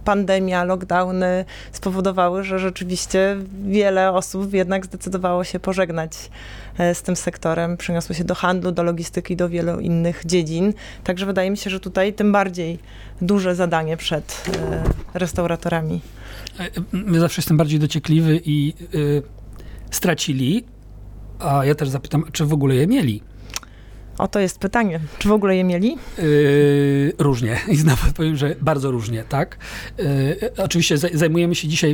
[0.05, 6.31] Pandemia, lockdowny spowodowały, że rzeczywiście wiele osób jednak zdecydowało się pożegnać
[6.79, 10.75] e, z tym sektorem, przeniosło się do handlu, do logistyki, do wielu innych dziedzin.
[11.05, 12.79] Także wydaje mi się, że tutaj tym bardziej
[13.23, 14.45] duże zadanie przed
[15.15, 16.01] e, restauratorami.
[16.61, 16.71] E,
[17.15, 19.23] Ja zawsze jestem bardziej dociekliwy i y,
[19.91, 20.65] stracili,
[21.39, 23.23] a ja też zapytam, czy w ogóle je mieli.
[24.19, 25.97] Oto jest pytanie, czy w ogóle je mieli?
[26.19, 29.59] Yy, różnie i znowu powiem, że bardzo różnie, tak.
[29.99, 31.91] Yy, oczywiście zaj- zajmujemy się dzisiaj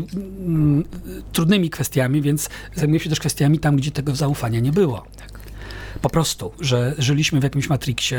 [0.46, 0.84] mm,
[1.32, 5.04] trudnymi kwestiami, więc zajmujemy się też kwestiami tam, gdzie tego zaufania nie było.
[6.02, 8.14] Po prostu, że żyliśmy w jakimś matriksie,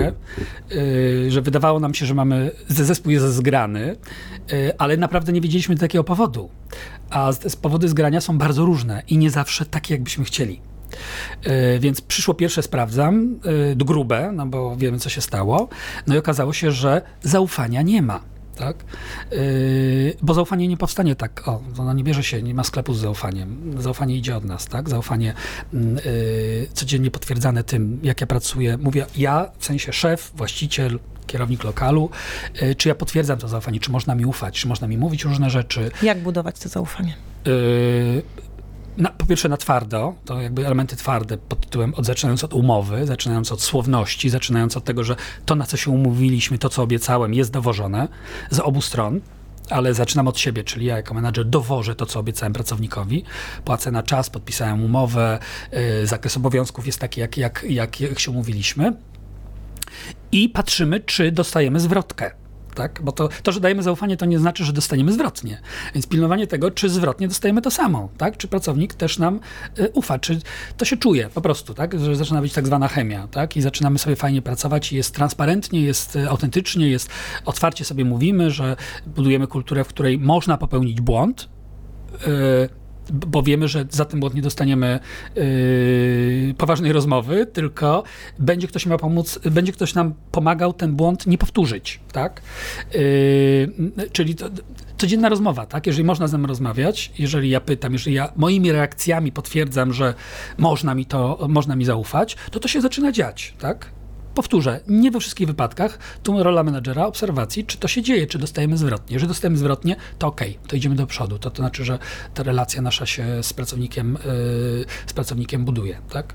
[0.70, 3.96] yy, że wydawało nam się, że mamy, zespół jest zgrany,
[4.52, 6.50] yy, ale naprawdę nie wiedzieliśmy takiego powodu.
[7.10, 10.62] A z, z powody zgrania są bardzo różne i nie zawsze takie, jakbyśmy chcieli.
[11.44, 13.40] E, Więc przyszło pierwsze sprawdzam,
[13.72, 15.70] e, grube, no bo wiemy, co się stało.
[16.08, 18.20] No i okazało się, że zaufania nie ma.
[18.56, 18.78] Tak?
[19.32, 19.36] E,
[20.22, 23.76] Bo zaufanie nie powstanie tak, o, ono nie bierze się, nie ma sklepu z zaufaniem.
[23.82, 24.90] Zaufanie idzie od nas, tak?
[24.90, 25.34] Zaufanie
[25.74, 25.78] e,
[26.74, 28.78] codziennie potwierdzane tym, jak ja pracuję.
[28.78, 32.10] Mówię ja, w sensie szef, właściciel, kierownik lokalu,
[32.62, 35.50] y, czy ja potwierdzam to zaufanie, czy można mi ufać, czy można mi mówić różne
[35.50, 35.92] rzeczy.
[36.04, 37.16] Jak budować to zaufanie?
[38.98, 43.06] Na, po pierwsze na twardo, to jakby elementy twarde pod tytułem od, zaczynając od umowy,
[43.06, 47.34] zaczynając od słowności, zaczynając od tego, że to na co się umówiliśmy, to co obiecałem
[47.34, 48.08] jest dowożone
[48.50, 49.22] z obu stron,
[49.70, 53.24] ale zaczynam od siebie, czyli ja jako menadżer dowożę to, co obiecałem pracownikowi,
[53.66, 55.40] płacę na czas, podpisałem umowę,
[55.72, 58.94] yy, zakres obowiązków jest taki, jak, jak, jak, jak się umówiliśmy
[60.32, 62.32] i patrzymy, czy dostajemy zwrotkę
[62.76, 63.02] tak?
[63.04, 65.62] Bo to, to, że dajemy zaufanie, to nie znaczy, że dostaniemy zwrotnie.
[65.94, 68.38] Więc pilnowanie tego, czy zwrotnie dostajemy to samo, tak?
[68.38, 69.40] Czy pracownik też nam
[69.80, 70.40] y, ufa, czy
[70.78, 72.00] to się czuje po prostu, tak?
[72.00, 73.58] Że zaczyna być tak zwana chemia, tak?
[73.58, 77.10] I zaczynamy sobie fajnie pracować, jest transparentnie, jest y, autentycznie, jest
[77.46, 81.50] otwarcie sobie mówimy, że budujemy kulturę, w której można popełnić błąd,
[82.14, 82.81] y,
[83.12, 85.00] bo wiemy, że za ten błąd nie dostaniemy
[85.36, 88.04] yy, poważnej rozmowy, tylko
[88.40, 92.42] będzie ktoś miał pomóc, będzie ktoś nam pomagał ten błąd nie powtórzyć, tak?
[92.94, 94.50] Yy, czyli to,
[94.98, 95.88] codzienna rozmowa, tak?
[95.88, 100.14] Jeżeli można ze mną rozmawiać, jeżeli ja pytam, jeżeli ja moimi reakcjami potwierdzam, że
[100.58, 104.01] można mi to, można mi zaufać, to to się zaczyna dziać, tak?
[104.36, 106.00] Powtórzę, nie we wszystkich wypadkach.
[106.24, 109.14] Tu rola menadżera, obserwacji, czy to się dzieje, czy dostajemy zwrotnie.
[109.14, 111.40] Jeżeli dostajemy zwrotnie, to ok, to idziemy do przodu.
[111.40, 112.00] To, to znaczy, że
[112.34, 115.98] ta relacja nasza się z pracownikiem, yy, z pracownikiem buduje.
[116.10, 116.34] Tak?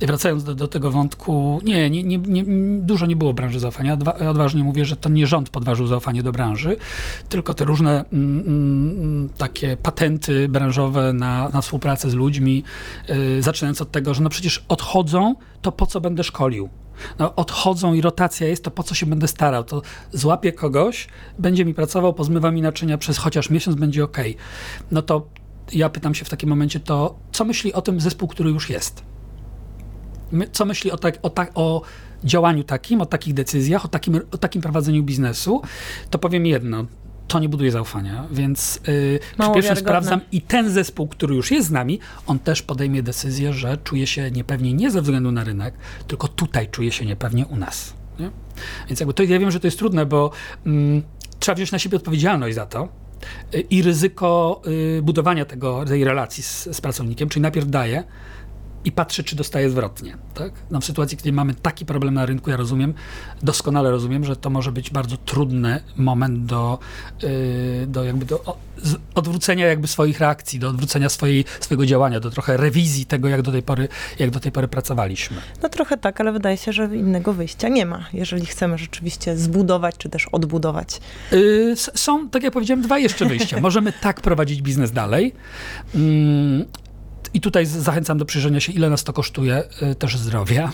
[0.00, 2.44] Wracając do, do, tego wątku, nie, nie, nie, nie,
[2.80, 3.96] dużo nie było branży zaufania.
[3.96, 6.76] Dwa, odważnie mówię, że to nie rząd podważył zaufanie do branży,
[7.28, 12.64] tylko te różne mm, mm, takie patenty branżowe na, na współpracę z ludźmi,
[13.08, 16.68] yy, zaczynając od tego, że no przecież odchodzą, to po co będę szkolił?
[17.18, 19.64] No, odchodzą i rotacja jest, to po co się będę starał?
[19.64, 19.82] To
[20.12, 24.18] złapię kogoś, będzie mi pracował, pozmywa mi naczynia przez chociaż miesiąc, będzie ok.
[24.90, 25.26] No to
[25.72, 29.02] ja pytam się w takim momencie, to co myśli o tym zespół, który już jest?
[30.52, 31.82] Co myśli o, tak, o, o
[32.24, 35.62] działaniu takim, o takich decyzjach, o takim, o takim prowadzeniu biznesu?
[36.10, 36.86] To powiem jedno
[37.28, 41.68] to nie buduje zaufania, więc yy, przy pierwszym sprawdzam i ten zespół, który już jest
[41.68, 45.74] z nami, on też podejmie decyzję, że czuje się niepewnie nie ze względu na rynek,
[46.06, 47.94] tylko tutaj czuje się niepewnie u nas.
[48.18, 48.30] Nie?
[48.88, 50.30] Więc jakby to ja wiem, że to jest trudne, bo
[50.66, 51.02] mm,
[51.38, 52.88] trzeba wziąć na siebie odpowiedzialność za to,
[53.54, 54.62] y, i ryzyko
[54.98, 58.04] y, budowania tego, tej relacji z, z pracownikiem, czyli najpierw daję,
[58.86, 60.16] i patrzę, czy dostaję zwrotnie.
[60.34, 60.52] Tak?
[60.70, 62.94] No w sytuacji, kiedy mamy taki problem na rynku, ja rozumiem,
[63.42, 66.78] doskonale rozumiem, że to może być bardzo trudny moment do,
[67.22, 68.56] yy, do, jakby do
[69.14, 73.52] odwrócenia jakby swoich reakcji, do odwrócenia swojej, swojego działania, do trochę rewizji tego, jak do
[73.52, 75.36] tej pory, jak do tej pory pracowaliśmy.
[75.62, 79.94] No trochę tak, ale wydaje się, że innego wyjścia nie ma, jeżeli chcemy rzeczywiście zbudować,
[79.98, 81.00] czy też odbudować.
[81.32, 83.60] Yy, są, tak jak powiedziałem, dwa jeszcze wyjścia.
[83.66, 85.32] Możemy tak prowadzić biznes dalej,
[85.94, 86.66] yy,
[87.34, 90.72] i tutaj zachęcam do przyjrzenia się, ile nas to kosztuje y, też zdrowia.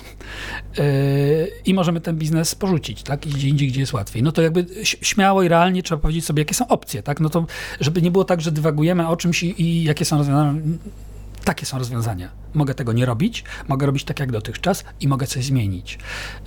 [0.78, 3.26] Y, I możemy ten biznes porzucić, tak?
[3.26, 4.22] I gdzie indziej, gdzie jest łatwiej.
[4.22, 7.20] No to jakby śmiało i realnie trzeba powiedzieć sobie, jakie są opcje, tak?
[7.20, 7.46] No to,
[7.80, 10.60] żeby nie było tak, że dywagujemy o czymś i, i jakie są rozwiązania.
[11.44, 12.28] Takie są rozwiązania.
[12.54, 15.98] Mogę tego nie robić, mogę robić tak jak dotychczas i mogę coś zmienić.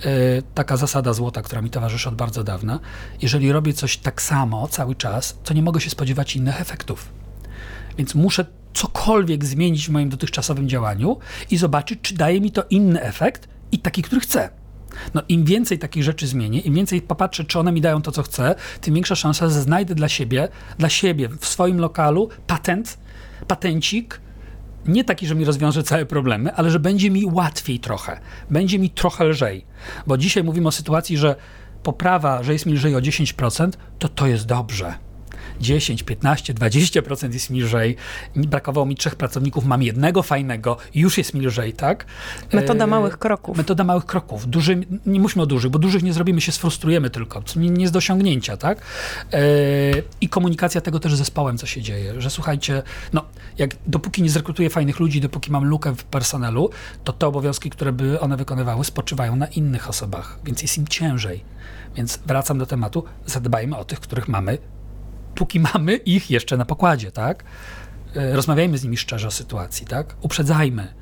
[0.04, 0.10] Yy,
[0.54, 2.80] taka zasada złota, która mi towarzyszy od bardzo dawna.
[3.22, 7.08] Jeżeli robię coś tak samo cały czas, to nie mogę się spodziewać innych efektów.
[7.98, 11.16] Więc muszę cokolwiek zmienić w moim dotychczasowym działaniu
[11.50, 14.50] i zobaczyć, czy daje mi to inny efekt i taki, który chcę.
[15.14, 18.22] No, im więcej takich rzeczy zmienię, im więcej popatrzę, czy one mi dają to, co
[18.22, 22.98] chcę, tym większa szansa, że znajdę dla siebie, dla siebie w swoim lokalu patent,
[23.48, 24.20] patencik,
[24.86, 28.90] nie taki, że mi rozwiąże całe problemy, ale że będzie mi łatwiej trochę, będzie mi
[28.90, 29.64] trochę lżej.
[30.06, 31.36] Bo dzisiaj mówimy o sytuacji, że
[31.82, 35.05] poprawa, że jest mi lżej o 10%, to to jest dobrze
[35.60, 37.96] 10, 15, 20% jest mi lżej.
[38.36, 42.06] Brakowało mi trzech pracowników, mam jednego fajnego, już jest mi lżej, tak?
[42.52, 43.56] Metoda e, małych kroków.
[43.56, 44.50] Metoda małych kroków.
[44.50, 47.42] Duży, nie mówmy o dużych, bo dużych nie zrobimy, się sfrustrujemy tylko.
[47.56, 48.78] Nie, nie jest do osiągnięcia, tak?
[49.32, 49.40] E,
[50.20, 53.24] I komunikacja tego też z zespołem, co się dzieje, że słuchajcie, no,
[53.58, 56.70] jak dopóki nie zrekrutuję fajnych ludzi, dopóki mam lukę w personelu,
[57.04, 61.44] to te obowiązki, które by one wykonywały, spoczywają na innych osobach, więc jest im ciężej.
[61.96, 64.58] Więc wracam do tematu, zadbajmy o tych, których mamy
[65.36, 67.44] póki mamy ich jeszcze na pokładzie, tak?
[68.16, 70.16] E, rozmawiajmy z nimi szczerze o sytuacji, tak?
[70.20, 70.94] Uprzedzajmy.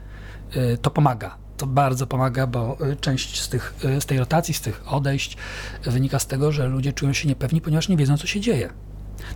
[0.54, 1.36] E, to pomaga.
[1.56, 5.36] To bardzo pomaga, bo e, część z, tych, z tej rotacji, z tych odejść
[5.84, 8.70] wynika z tego, że ludzie czują się niepewni, ponieważ nie wiedzą, co się dzieje.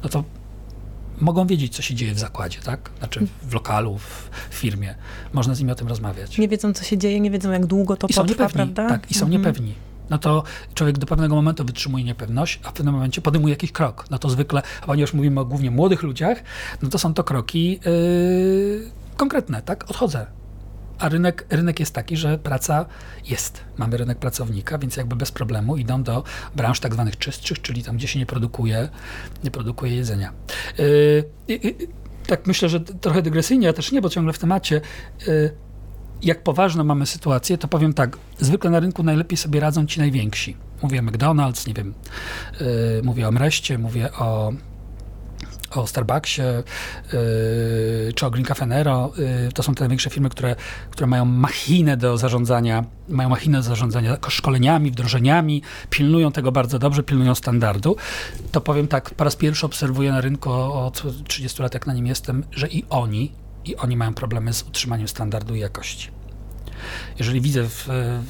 [0.02, 0.24] No to
[1.20, 2.90] mogą wiedzieć, co się dzieje w zakładzie, tak?
[2.98, 4.94] Znaczy w lokalu, w firmie.
[5.32, 6.38] Można z nimi o tym rozmawiać.
[6.38, 8.88] Nie wiedzą, co się dzieje, nie wiedzą, jak długo to I potrwa, niepewni, prawda?
[8.88, 9.42] Tak, i są mhm.
[9.42, 9.74] niepewni
[10.10, 10.42] no to
[10.74, 14.04] człowiek do pewnego momentu wytrzymuje niepewność, a w pewnym momencie podejmuje jakiś krok.
[14.10, 16.42] No to zwykle, a ponieważ mówimy o głównie młodych ludziach,
[16.82, 19.90] no to są to kroki yy, konkretne, tak?
[19.90, 20.26] Odchodzę.
[20.98, 22.86] a rynek, rynek jest taki, że praca
[23.26, 23.60] jest.
[23.76, 26.24] Mamy rynek pracownika, więc jakby bez problemu idą do
[26.56, 28.88] branż tak zwanych czystszych, czyli tam, gdzie się nie produkuje,
[29.44, 30.32] nie produkuje jedzenia.
[30.78, 31.74] Yy, yy,
[32.26, 34.80] tak myślę, że trochę dygresyjnie, a też nie, bo ciągle w temacie.
[35.26, 35.54] Yy,
[36.22, 40.56] jak poważną mamy sytuację, to powiem tak, zwykle na rynku najlepiej sobie radzą ci najwięksi.
[40.82, 41.94] Mówię o McDonald's, nie wiem,
[42.60, 42.66] yy,
[43.04, 44.52] mówię o Mreście, mówię o
[45.70, 49.12] o Starbucksie yy, czy o Green Cafe Nero.
[49.18, 50.56] Yy, to są te największe firmy, które,
[50.90, 57.02] które mają machinę do zarządzania, mają machinę do zarządzania szkoleniami, wdrożeniami, pilnują tego bardzo dobrze,
[57.02, 57.96] pilnują standardu.
[58.52, 62.06] To powiem tak, po raz pierwszy obserwuję na rynku od 30 lat, jak na nim
[62.06, 63.32] jestem, że i oni,
[63.68, 66.10] i oni mają problemy z utrzymaniem standardu i jakości.
[67.18, 67.88] Jeżeli widzę w,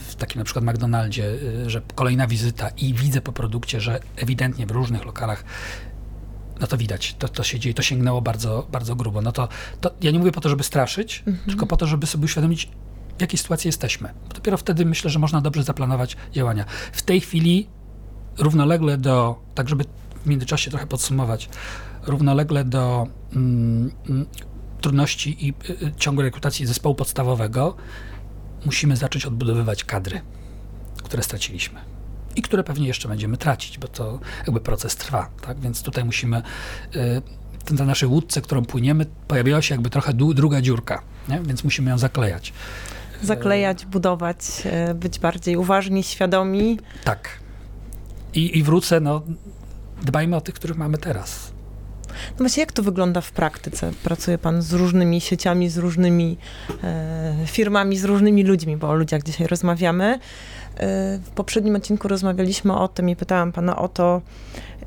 [0.09, 4.67] w, takim na przykład McDonaldzie, yy, że kolejna wizyta i widzę po produkcie, że ewidentnie
[4.67, 5.45] w różnych lokalach
[6.61, 9.23] no to widać, to, to się dzieje, to sięgnęło bardzo, bardzo grubo.
[9.23, 9.49] No to,
[9.81, 11.47] to ja nie mówię po to, żeby straszyć, mhm.
[11.47, 12.69] tylko po to, żeby sobie uświadomić,
[13.19, 14.15] w jakiej sytuacji jesteśmy.
[14.35, 16.65] Dopiero wtedy myślę, że można dobrze zaplanować działania.
[16.93, 17.69] W tej chwili
[18.39, 19.85] równolegle do, tak żeby
[20.25, 21.49] w międzyczasie trochę podsumować,
[22.07, 24.27] równolegle do mm, mm,
[24.81, 27.77] trudności i y, y ciągłej rekrutacji zespołu podstawowego
[28.65, 30.21] musimy zacząć odbudowywać kadry,
[31.05, 31.81] które straciliśmy
[32.37, 35.61] i które pewnie jeszcze będziemy tracić, bo to jakby proces trwa, tak?
[35.61, 36.43] Więc tutaj musimy
[37.71, 41.41] y, na naszej łódce, którą płyniemy, pojawiła się jakby trochę druga dziurka, nie?
[41.41, 42.53] więc musimy ją zaklejać.
[43.23, 44.39] Zaklejać, budować,
[44.91, 46.79] y, być bardziej uważni, świadomi.
[47.05, 47.29] Tak.
[48.35, 49.23] I, i wrócę, no,
[50.03, 51.53] dbajmy o tych, których mamy teraz.
[52.31, 53.91] No właśnie, jak to wygląda w praktyce?
[54.03, 56.37] Pracuje pan z różnymi sieciami, z różnymi
[56.85, 60.19] e, firmami, z różnymi ludźmi, bo o ludziach dzisiaj rozmawiamy.
[61.23, 64.21] W poprzednim odcinku rozmawialiśmy o tym i pytałam pana o to,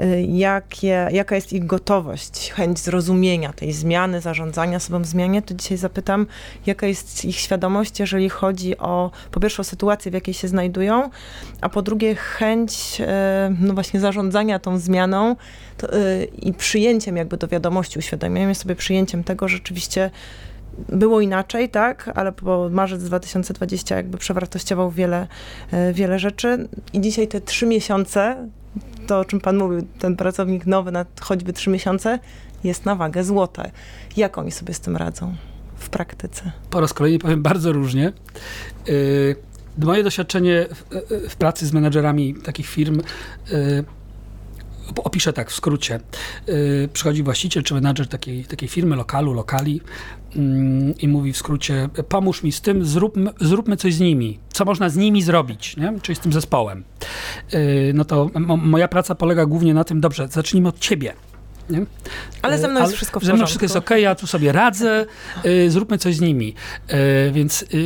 [0.01, 5.41] y, jakie, jaka jest ich gotowość, chęć zrozumienia tej zmiany, zarządzania sobą zmianie.
[5.41, 6.27] To dzisiaj zapytam,
[6.65, 11.09] jaka jest ich świadomość, jeżeli chodzi o po pierwsze o sytuację, w jakiej się znajdują,
[11.61, 13.05] a po drugie chęć y,
[13.59, 15.35] no właśnie zarządzania tą zmianą
[15.77, 20.11] to, y, i przyjęciem jakby do wiadomości, uświadamianiem sobie przyjęciem tego, że rzeczywiście
[20.89, 25.27] było inaczej, tak, ale po marzec 2020 jakby przewartościował wiele,
[25.71, 28.49] e, wiele rzeczy i dzisiaj te trzy miesiące,
[29.07, 32.19] to o czym pan mówił, ten pracownik nowy na choćby trzy miesiące,
[32.63, 33.71] jest na wagę złote.
[34.17, 35.35] Jak oni sobie z tym radzą
[35.75, 36.51] w praktyce?
[36.69, 38.13] Po raz kolejny powiem bardzo różnie.
[38.87, 39.35] Yy,
[39.77, 40.85] moje doświadczenie w,
[41.29, 43.01] w, pracy z menedżerami takich firm
[45.03, 45.99] opiszę tak w skrócie.
[46.47, 49.81] Yy, przychodzi właściciel czy menadżer takiej, takiej firmy, lokalu, lokali
[50.35, 50.41] yy,
[50.99, 54.39] i mówi w skrócie, pomóż mi z tym, zróbmy, zróbmy coś z nimi.
[54.53, 55.93] Co można z nimi zrobić, nie?
[56.01, 56.83] czyli z tym zespołem.
[57.53, 61.13] Yy, no to moja praca polega głównie na tym, dobrze, zacznijmy od ciebie.
[61.71, 61.85] Nie?
[62.41, 63.37] Ale ze mną jest wszystko w porządku.
[63.37, 65.05] Ze mną wszystko jest ok, ja tu sobie radzę,
[65.45, 66.55] y, zróbmy coś z nimi.
[67.27, 67.77] Y, więc y,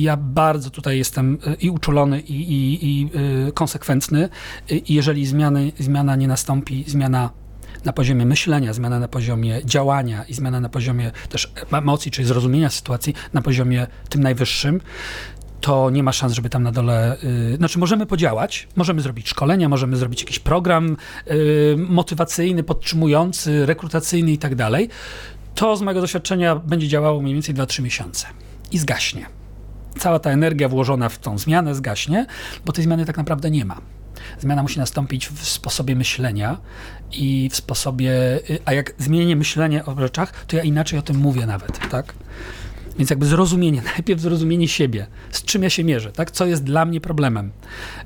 [0.00, 3.10] ja bardzo tutaj jestem i uczulony, i, i, i
[3.52, 4.28] konsekwentny.
[4.70, 7.30] I jeżeli zmiany, zmiana nie nastąpi, zmiana
[7.84, 12.70] na poziomie myślenia, zmiana na poziomie działania i zmiana na poziomie też emocji, czyli zrozumienia
[12.70, 14.80] sytuacji na poziomie tym najwyższym,
[15.66, 17.16] to nie ma szans, żeby tam na dole.
[17.50, 24.32] Yy, znaczy, możemy podziałać, możemy zrobić szkolenia, możemy zrobić jakiś program yy, motywacyjny, podtrzymujący, rekrutacyjny
[24.32, 24.88] i tak dalej.
[25.54, 28.26] To z mojego doświadczenia będzie działało mniej więcej 2-3 miesiące
[28.72, 29.26] i zgaśnie.
[29.98, 32.26] Cała ta energia włożona w tą zmianę zgaśnie,
[32.64, 33.80] bo tej zmiany tak naprawdę nie ma.
[34.40, 36.56] Zmiana musi nastąpić w sposobie myślenia
[37.12, 38.10] i w sposobie.
[38.50, 42.14] Y, a jak zmienię myślenie o rzeczach, to ja inaczej o tym mówię nawet, tak?
[42.98, 46.30] Więc jakby zrozumienie, najpierw zrozumienie siebie, z czym ja się mierzę, tak?
[46.30, 47.52] co jest dla mnie problemem,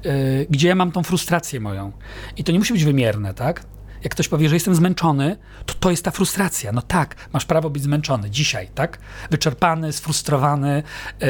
[0.05, 0.13] yy,
[0.51, 1.93] gdzie ja mam tą frustrację moją.
[2.37, 3.65] I to nie musi być wymierne, tak?
[4.05, 6.73] Jak ktoś powie, że jestem zmęczony, to to jest ta frustracja.
[6.73, 8.99] No tak, masz prawo być zmęczony dzisiaj, tak?
[9.31, 10.83] Wyczerpany, sfrustrowany
[11.21, 11.29] yy,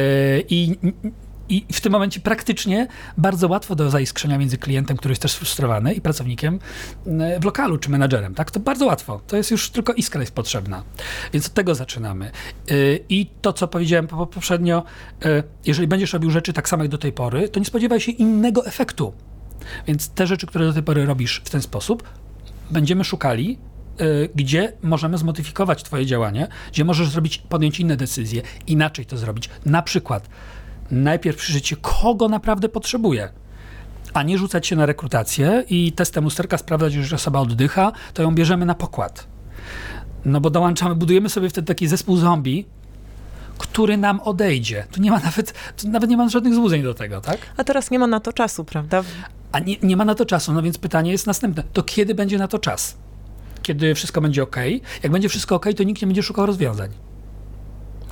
[0.48, 0.78] i
[1.50, 2.86] i w tym momencie praktycznie
[3.18, 6.58] bardzo łatwo do zaiskrzenia między klientem, który jest też sfrustrowany, i pracownikiem
[7.40, 8.34] w lokalu czy menadżerem.
[8.34, 8.50] Tak?
[8.50, 9.20] To bardzo łatwo.
[9.26, 10.82] To jest już tylko iskra jest potrzebna.
[11.32, 12.30] Więc od tego zaczynamy.
[12.70, 14.84] Y, I to, co powiedziałem poprzednio,
[15.24, 18.12] y, jeżeli będziesz robił rzeczy tak samo jak do tej pory, to nie spodziewaj się
[18.12, 19.12] innego efektu.
[19.86, 22.02] Więc te rzeczy, które do tej pory robisz w ten sposób,
[22.70, 23.58] będziemy szukali
[24.34, 29.50] gdzie możemy zmodyfikować Twoje działanie, gdzie możesz zrobić, podjąć inne decyzje, inaczej to zrobić.
[29.66, 30.28] Na przykład
[30.90, 33.28] najpierw przyjrzeć kogo naprawdę potrzebuje
[34.14, 38.34] a nie rzucać się na rekrutację i testem usterka sprawdzać, że osoba oddycha, to ją
[38.34, 39.26] bierzemy na pokład.
[40.24, 42.66] No bo dołączamy, budujemy sobie wtedy taki zespół zombie,
[43.58, 44.86] który nam odejdzie.
[44.92, 47.38] Tu nie ma nawet, tu nawet nie ma żadnych złudzeń do tego, tak?
[47.56, 49.02] A teraz nie ma na to czasu, prawda?
[49.52, 51.62] A nie, nie ma na to czasu, no więc pytanie jest następne.
[51.72, 52.96] To kiedy będzie na to czas?
[53.62, 54.56] Kiedy wszystko będzie ok?
[55.02, 56.90] Jak będzie wszystko ok, to nikt nie będzie szukał rozwiązań.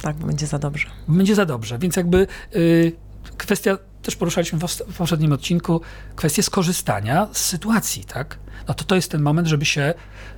[0.03, 0.87] Tak, będzie za dobrze.
[1.09, 2.27] Będzie za dobrze, więc jakby
[2.57, 2.93] y,
[3.37, 5.81] kwestia, też poruszaliśmy w, poprzednim odcinku,
[6.17, 8.39] kwestię skorzystania z sytuacji, tak?
[8.69, 9.95] No to to jest ten moment, żeby się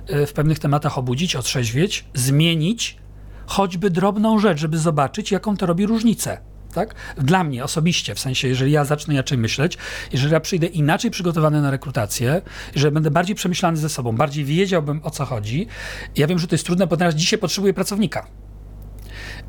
[0.09, 2.97] y, w pewnych tematach obudzić, otrzeźwieć, zmienić
[3.45, 6.37] choćby drobną rzecz, żeby zobaczyć, jaką to robi różnicę.
[6.73, 6.95] Tak?
[7.17, 9.77] Dla mnie osobiście, w sensie, jeżeli ja zacznę inaczej myśleć,
[10.13, 12.41] jeżeli ja przyjdę inaczej przygotowany na rekrutację,
[12.75, 15.67] jeżeli będę bardziej przemyślany ze sobą, bardziej wiedziałbym o co chodzi,
[16.15, 18.27] ja wiem, że to jest trudne, bo teraz dzisiaj potrzebuję pracownika.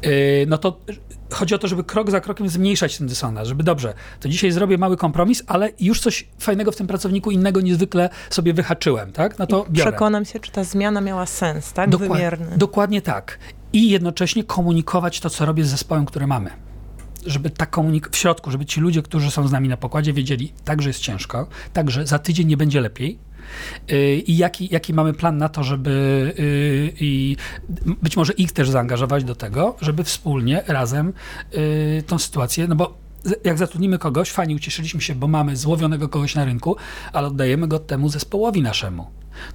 [0.03, 0.11] Yy,
[0.49, 0.81] no to
[1.31, 4.79] chodzi o to, żeby krok za krokiem zmniejszać ten dysonans, żeby dobrze, to dzisiaj zrobię
[4.79, 9.39] mały kompromis, ale już coś fajnego w tym pracowniku innego niezwykle sobie wyhaczyłem, tak?
[9.39, 9.91] No to biorę.
[9.91, 11.91] Przekonam się, czy ta zmiana miała sens, tak?
[11.91, 12.57] Dokład- Wymierny.
[12.59, 13.39] Dokładnie tak.
[13.73, 16.51] I jednocześnie komunikować to, co robię z zespołem, który mamy.
[17.27, 20.53] Żeby ta komunik- w środku, żeby ci ludzie, którzy są z nami na pokładzie, wiedzieli,
[20.65, 23.19] także jest ciężko, także za tydzień nie będzie lepiej.
[23.89, 25.91] Yy, I jaki, jaki mamy plan na to, żeby
[26.39, 27.37] yy, i
[28.03, 31.13] być może ich też zaangażować do tego, żeby wspólnie, razem
[31.53, 33.03] yy, tą sytuację, no bo
[33.45, 36.77] jak zatrudnimy kogoś, fajnie ucieszyliśmy się, bo mamy złowionego kogoś na rynku,
[37.13, 39.07] ale oddajemy go temu zespołowi naszemu.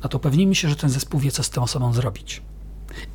[0.04, 2.42] No to upewnijmy się, że ten zespół wie, co z tą osobą zrobić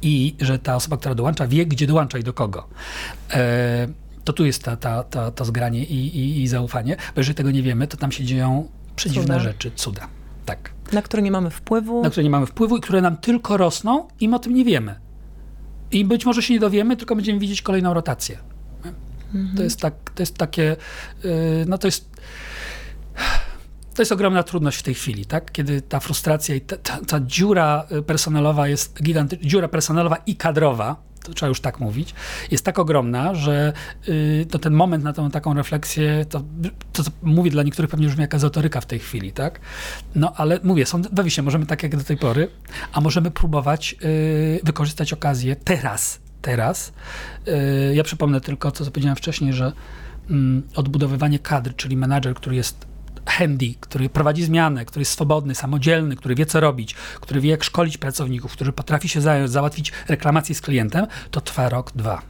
[0.03, 2.69] i że ta osoba, która dołącza, wie, gdzie dołącza i do kogo.
[3.31, 3.89] E,
[4.25, 7.51] to tu jest ta, ta, ta, to zgranie i, i, i zaufanie, bo jeżeli tego
[7.51, 9.39] nie wiemy, to tam się dzieją przedziwne Cuda.
[9.39, 10.09] rzeczy, cuda.
[10.47, 10.71] Tak.
[10.93, 12.03] Na które nie mamy wpływu.
[12.03, 14.65] Na które nie mamy wpływu i które nam tylko rosną i my o tym nie
[14.65, 15.01] wiemy.
[15.91, 18.39] I być może się nie dowiemy, tylko będziemy widzieć kolejną rotację.
[19.57, 20.77] To jest tak, to jest takie,
[21.25, 21.31] yy,
[21.67, 22.11] no to jest
[23.95, 25.53] to jest ogromna trudność w tej chwili, tak?
[25.53, 30.37] Kiedy ta frustracja i ta, ta, ta dziura y, personalowa jest gigantyczna, dziura personalowa i
[30.37, 32.15] kadrowa, to trzeba już tak mówić,
[32.51, 33.73] jest tak ogromna, że
[34.09, 36.43] y, to ten moment na tą taką refleksję, to,
[36.93, 39.61] to, co mówię dla niektórych pewnie brzmi jak ezoteryka w tej chwili, tak?
[40.15, 42.49] No ale mówię, są dwa wyjścia, możemy tak jak do tej pory,
[42.93, 46.93] a możemy próbować y, wykorzystać okazję teraz, teraz.
[47.49, 49.73] Y, ja przypomnę tylko, co powiedziałem wcześniej, że
[50.31, 52.92] mm, odbudowywanie kadr, czyli menadżer, który jest
[53.27, 57.65] handy, który prowadzi zmianę, który jest swobodny, samodzielny, który wie co robić, który wie jak
[57.65, 62.23] szkolić pracowników, który potrafi się zająć, załatwić reklamację z klientem, to trwa rok, dwa.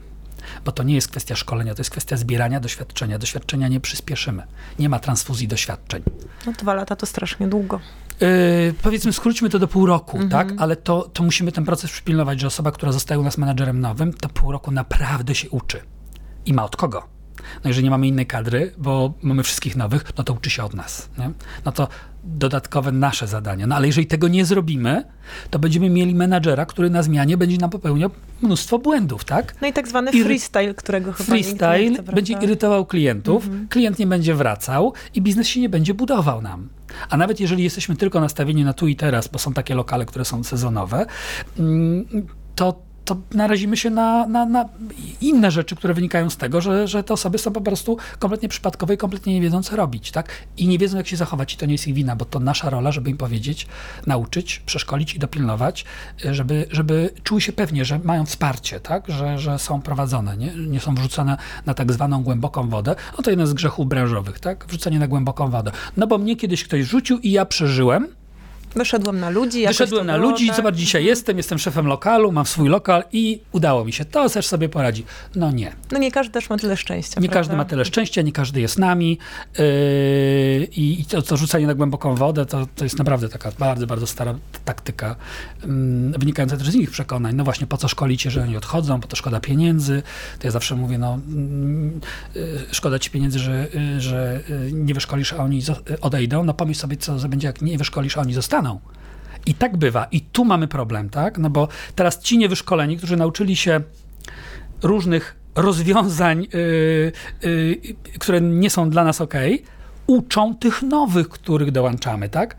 [0.65, 3.19] Bo to nie jest kwestia szkolenia, to jest kwestia zbierania doświadczenia.
[3.19, 4.43] Doświadczenia nie przyspieszymy.
[4.79, 6.03] Nie ma transfuzji doświadczeń.
[6.45, 7.79] No dwa lata to strasznie długo.
[8.19, 10.53] Yy, powiedzmy, skróćmy to do pół roku, tak?
[10.57, 14.13] Ale to, to musimy ten proces przypilnować, że osoba, która zostaje u nas menadżerem nowym,
[14.13, 15.81] to pół roku naprawdę się uczy.
[16.45, 17.12] I ma od kogo.
[17.63, 20.73] No jeżeli nie mamy innej kadry, bo mamy wszystkich nowych, no to uczy się od
[20.73, 21.09] nas.
[21.17, 21.31] Nie?
[21.65, 21.87] No to
[22.23, 23.67] dodatkowe nasze zadania.
[23.67, 25.03] No ale jeżeli tego nie zrobimy,
[25.49, 28.09] to będziemy mieli menadżera, który na zmianie będzie nam popełniał
[28.41, 29.55] mnóstwo błędów, tak?
[29.61, 33.99] No i tak zwany freestyle, którego chyba nikt nie Freestyle chce, będzie irytował klientów, klient
[33.99, 36.69] nie będzie wracał i biznes się nie będzie budował nam.
[37.09, 40.25] A nawet jeżeli jesteśmy tylko nastawieni na tu i teraz, bo są takie lokale, które
[40.25, 41.05] są sezonowe,
[41.59, 42.05] mm,
[42.55, 44.69] to, to narazimy się na, na, na
[45.21, 48.93] inne rzeczy, które wynikają z tego, że, że te osoby są po prostu kompletnie przypadkowe
[48.93, 50.29] i kompletnie nie wiedzą, co robić, tak?
[50.57, 52.69] I nie wiedzą, jak się zachować i to nie jest ich wina, bo to nasza
[52.69, 53.67] rola, żeby im powiedzieć,
[54.07, 55.85] nauczyć, przeszkolić i dopilnować,
[56.31, 59.03] żeby, żeby czuły się pewnie, że mają wsparcie, tak?
[59.07, 60.53] Że, że są prowadzone, nie?
[60.55, 62.95] nie są wrzucone na tak zwaną głęboką wodę.
[63.17, 64.65] No to jeden z grzechów branżowych, tak?
[64.67, 65.71] Wrzucenie na głęboką wodę.
[65.97, 68.07] No bo mnie kiedyś ktoś rzucił i ja przeżyłem,
[68.75, 69.67] Wyszedłem na ludzi.
[69.67, 70.55] Wyszedłem na było, ludzi, tak?
[70.55, 74.05] zobacz, dzisiaj jestem, jestem szefem lokalu, mam swój lokal i udało mi się.
[74.05, 75.05] To też sobie poradzi.
[75.35, 75.75] No nie.
[75.91, 77.21] No nie każdy też ma tyle szczęścia.
[77.21, 77.39] Nie prawda?
[77.39, 79.17] każdy ma tyle szczęścia, nie każdy jest nami
[79.57, 79.65] yy,
[80.71, 84.35] i to, to rzucanie na głęboką wodę to, to jest naprawdę taka bardzo, bardzo stara
[84.65, 85.15] taktyka,
[85.63, 87.35] ym, wynikająca też z innych przekonań.
[87.35, 90.03] No właśnie, po co szkolicie, że oni odchodzą, po to szkoda pieniędzy.
[90.39, 91.19] To ja zawsze mówię, no
[92.35, 96.43] yy, szkoda ci pieniędzy, że, yy, że yy, nie wyszkolisz, a oni yy, odejdą.
[96.43, 98.62] No pomyśl sobie, co będzie, jak nie wyszkolisz, a oni zostaną.
[99.45, 100.07] I tak bywa.
[100.11, 101.37] I tu mamy problem, tak?
[101.37, 103.81] No bo teraz ci niewyszkoleni, którzy nauczyli się
[104.83, 107.11] różnych rozwiązań, yy,
[107.49, 109.33] yy, które nie są dla nas ok,
[110.07, 112.55] uczą tych nowych, których dołączamy, tak?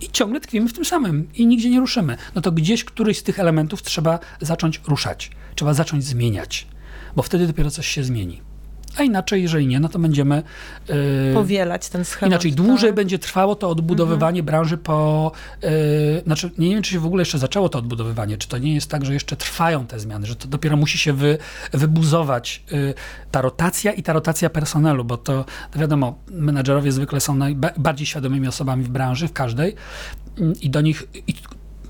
[0.00, 2.16] I ciągle tkwimy w tym samym i nigdzie nie ruszymy.
[2.34, 6.66] No to gdzieś któryś z tych elementów trzeba zacząć ruszać, trzeba zacząć zmieniać,
[7.16, 8.42] bo wtedy dopiero coś się zmieni.
[8.96, 10.42] A inaczej, jeżeli nie, no to będziemy.
[10.88, 12.30] Yy, Powielać ten schemat.
[12.30, 12.96] Inaczej, dłużej tak?
[12.96, 15.32] będzie trwało to odbudowywanie branży po.
[15.62, 15.68] Yy,
[16.24, 18.90] znaczy, nie wiem, czy się w ogóle jeszcze zaczęło to odbudowywanie, czy to nie jest
[18.90, 21.38] tak, że jeszcze trwają te zmiany, że to dopiero musi się wy,
[21.72, 22.94] wybuzować yy,
[23.30, 28.48] ta rotacja i ta rotacja personelu, bo to, to wiadomo, menadżerowie zwykle są najbardziej świadomymi
[28.48, 29.74] osobami w branży, w każdej,
[30.38, 31.34] yy, i do nich i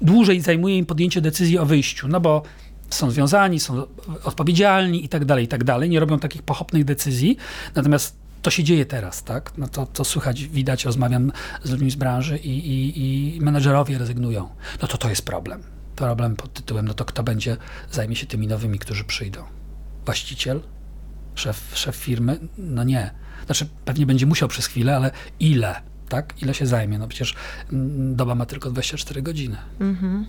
[0.02, 2.42] dłużej zajmuje im podjęcie decyzji o wyjściu, no bo
[2.90, 3.82] są związani, są
[4.24, 5.90] odpowiedzialni i tak dalej, i tak dalej.
[5.90, 7.36] Nie robią takich pochopnych decyzji.
[7.74, 9.52] Natomiast to się dzieje teraz, tak?
[9.58, 11.32] No to, to słychać, widać, rozmawiam
[11.64, 14.48] z ludźmi z branży i, i, i menedżerowie rezygnują.
[14.82, 15.62] No to to jest problem.
[15.96, 17.56] Problem pod tytułem, no to kto będzie,
[17.90, 19.44] zajmie się tymi nowymi, którzy przyjdą.
[20.04, 20.60] właściciel,
[21.34, 22.38] szef, szef firmy?
[22.58, 23.10] No nie.
[23.46, 25.10] Znaczy, pewnie będzie musiał przez chwilę, ale
[25.40, 25.74] ile?
[26.08, 26.34] Tak?
[26.42, 26.98] Ile się zajmie?
[26.98, 27.34] No przecież
[27.72, 29.56] mm, doba ma tylko 24 godziny.
[29.80, 30.26] Mhm.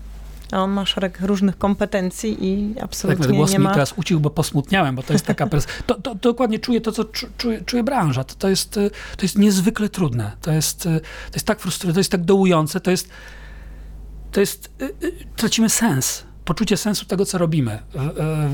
[0.52, 3.72] A on ma szereg różnych kompetencji i Tak, absolutnie ten głos nie mi ma...
[3.72, 5.46] teraz ucił, bo posmutniałem, bo to jest taka...
[5.46, 8.24] Pers- to, to, to dokładnie czuję to, co czu- czuje, czuje branża.
[8.24, 10.32] To, to, jest, y, to jest niezwykle trudne.
[10.42, 13.08] To jest, y, to jest tak frustrujące, to jest tak dołujące, to jest...
[14.32, 14.70] To jest...
[14.82, 16.24] y, Tracimy sens.
[16.44, 17.78] Poczucie sensu tego, co robimy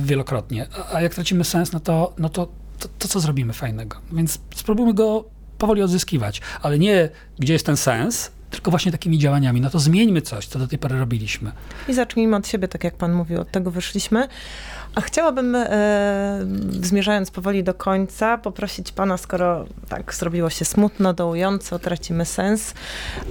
[0.03, 0.66] wielokrotnie.
[0.90, 3.97] A- A jak tracimy sens, no to, no to, to, to co zrobimy fajnego?
[4.12, 5.24] Więc spróbujmy go
[5.59, 6.40] powoli odzyskiwać.
[6.62, 9.61] Ale nie, gdzie jest ten sens, tylko właśnie takimi działaniami.
[9.61, 11.53] No to zmieńmy coś, co do tej pory robiliśmy.
[11.89, 14.29] I zacznijmy od siebie, tak jak pan mówił, od tego wyszliśmy.
[14.95, 16.39] A chciałabym, e,
[16.83, 22.75] zmierzając powoli do końca, poprosić pana, skoro tak zrobiło się smutno, dołująco, tracimy sens,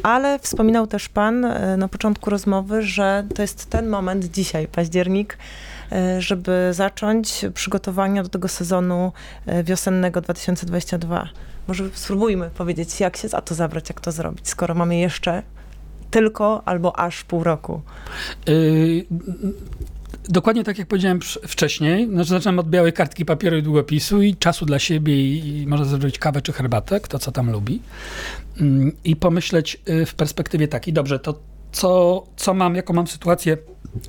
[0.03, 5.37] ale wspominał też pan e, na początku rozmowy, że to jest ten moment, dzisiaj, październik,
[5.91, 9.11] e, żeby zacząć przygotowania do tego sezonu
[9.45, 11.29] e, wiosennego 2022.
[11.67, 15.43] Może spróbujmy powiedzieć, jak się za to zabrać, jak to zrobić, skoro mamy jeszcze
[16.11, 17.81] tylko albo aż pół roku.
[18.47, 19.05] Yy,
[20.29, 24.65] Dokładnie tak jak powiedziałem wcześniej, znaczy zaczynam od białej kartki papieru i długopisu i czasu
[24.65, 27.81] dla siebie i, i można zrobić kawę czy herbatę, kto co tam lubi.
[28.61, 31.39] Ym, I pomyśleć y, w perspektywie takiej, dobrze, to
[31.71, 33.57] co, co mam, jaką mam sytuację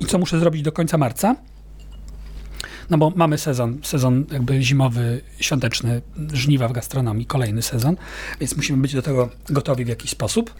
[0.01, 1.35] i co muszę zrobić do końca marca.
[2.89, 6.01] No bo mamy sezon, sezon jakby zimowy, świąteczny,
[6.33, 7.95] żniwa w gastronomii, kolejny sezon,
[8.39, 10.53] więc musimy być do tego gotowi w jakiś sposób.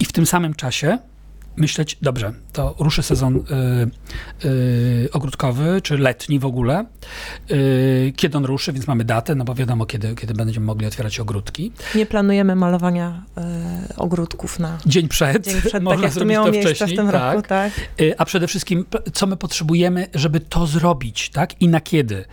[0.00, 0.98] I w tym samym czasie
[1.56, 6.84] myśleć, dobrze, to ruszy sezon y, y, ogródkowy, czy letni w ogóle.
[7.50, 11.20] Y, kiedy on ruszy, więc mamy datę, no bo wiadomo, kiedy, kiedy będziemy mogli otwierać
[11.20, 11.72] ogródki.
[11.94, 16.46] Nie planujemy malowania e, ogródków na Dzień przed, dzień przed, tak można jak to miało
[16.46, 16.96] to miejsce wcześniej.
[16.96, 17.34] w tym tak.
[17.34, 17.72] roku, tak?
[18.00, 21.62] Y, A przede wszystkim, co my potrzebujemy, żeby to zrobić, tak?
[21.62, 22.24] I na kiedy?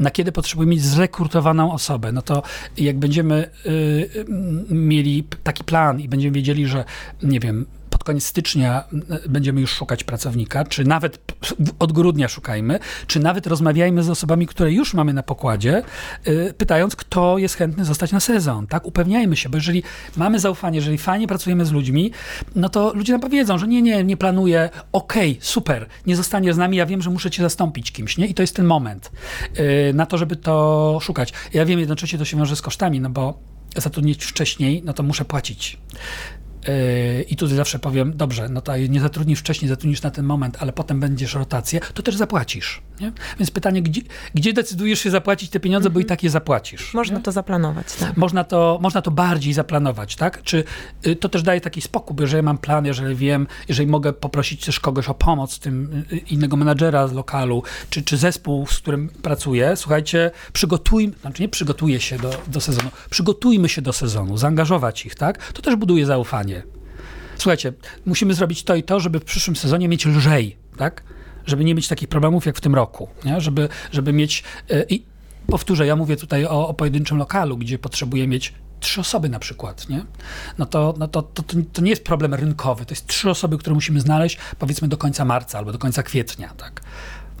[0.00, 2.12] Na kiedy potrzebujemy mieć zrekrutowaną osobę?
[2.12, 2.42] No to
[2.76, 4.24] jak będziemy y, y,
[4.74, 6.84] mieli taki plan i będziemy wiedzieli, że
[7.22, 7.66] nie wiem,
[8.08, 8.84] koniec stycznia
[9.24, 11.34] y, będziemy już szukać pracownika, czy nawet
[11.78, 15.82] od grudnia szukajmy, czy nawet rozmawiajmy z osobami, które już mamy na pokładzie,
[16.28, 18.86] y, pytając, kto jest chętny zostać na sezon, tak?
[18.86, 19.82] Upewniajmy się, bo jeżeli
[20.16, 22.12] mamy zaufanie, jeżeli fajnie pracujemy z ludźmi,
[22.54, 26.56] no to ludzie nam powiedzą, że nie, nie, nie planuję, okej, super, nie zostanie z
[26.56, 28.26] nami, ja wiem, że muszę cię zastąpić kimś, nie?
[28.26, 29.10] I to jest ten moment
[29.90, 31.32] y, na to, żeby to szukać.
[31.54, 33.38] Ja wiem, jednocześnie to się wiąże z kosztami, no bo
[33.76, 35.78] zatrudnić wcześniej, no to muszę płacić.
[36.68, 40.56] Yy, I tutaj zawsze powiem, dobrze, no to nie zatrudnisz wcześniej, zatrudnisz na ten moment,
[40.60, 42.82] ale potem będziesz rotację, to też zapłacisz.
[43.00, 43.12] Nie?
[43.38, 44.00] Więc pytanie, gdzie,
[44.34, 46.94] gdzie decydujesz się zapłacić te pieniądze, bo i tak je zapłacisz.
[46.94, 47.22] Można nie?
[47.22, 48.16] to zaplanować, tak.
[48.16, 50.42] Można to, można to bardziej zaplanować, tak?
[50.42, 50.64] Czy
[51.06, 54.64] y, to też daje taki spokój, bo jeżeli mam plan, jeżeli wiem, jeżeli mogę poprosić
[54.64, 59.08] też kogoś o pomoc, tym y, innego menadżera z lokalu, czy, czy zespół, z którym
[59.08, 65.06] pracuję, słuchajcie, przygotujmy, znaczy nie przygotuję się do, do sezonu, przygotujmy się do sezonu, zaangażować
[65.06, 65.52] ich, tak?
[65.52, 66.57] To też buduje zaufanie.
[67.38, 67.72] Słuchajcie,
[68.06, 71.02] musimy zrobić to i to, żeby w przyszłym sezonie mieć lżej, tak?
[71.46, 73.40] Żeby nie mieć takich problemów jak w tym roku, nie?
[73.40, 74.44] Żeby, żeby mieć...
[74.70, 75.04] y, I
[75.46, 79.88] powtórzę, ja mówię tutaj o, o pojedynczym lokalu, gdzie potrzebuję mieć trzy osoby na przykład,
[79.88, 80.04] nie?
[80.58, 83.74] No to, no to, to, to nie jest problem rynkowy, to jest trzy osoby, które
[83.74, 86.80] musimy znaleźć powiedzmy do końca marca albo do końca kwietnia, tak?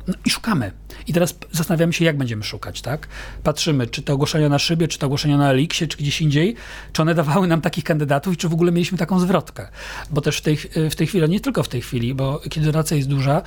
[0.08, 0.72] No i szukamy.
[1.06, 3.08] I teraz zastanawiamy się, jak będziemy szukać, tak?
[3.42, 6.54] Patrzymy, czy te ogłoszenia na szybie, czy te ogłoszenia na Eliksie, czy gdzieś indziej,
[6.92, 9.68] czy one dawały nam takich kandydatów i czy w ogóle mieliśmy taką zwrotkę.
[10.10, 10.56] Bo też w tej,
[10.90, 13.42] w tej chwili, nie tylko w tej chwili, bo kiedy racja jest duża,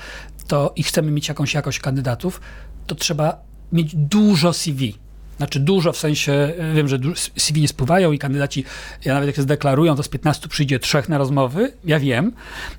[0.47, 2.41] to i chcemy mieć jakąś jakość kandydatów,
[2.87, 4.93] to trzeba mieć dużo CV.
[5.41, 6.99] Znaczy dużo w sensie, y, wiem, że
[7.37, 8.63] CV nie spływają i kandydaci,
[9.05, 12.31] ja nawet jak się zdeklarują, to z 15 przyjdzie trzech na rozmowy, ja wiem.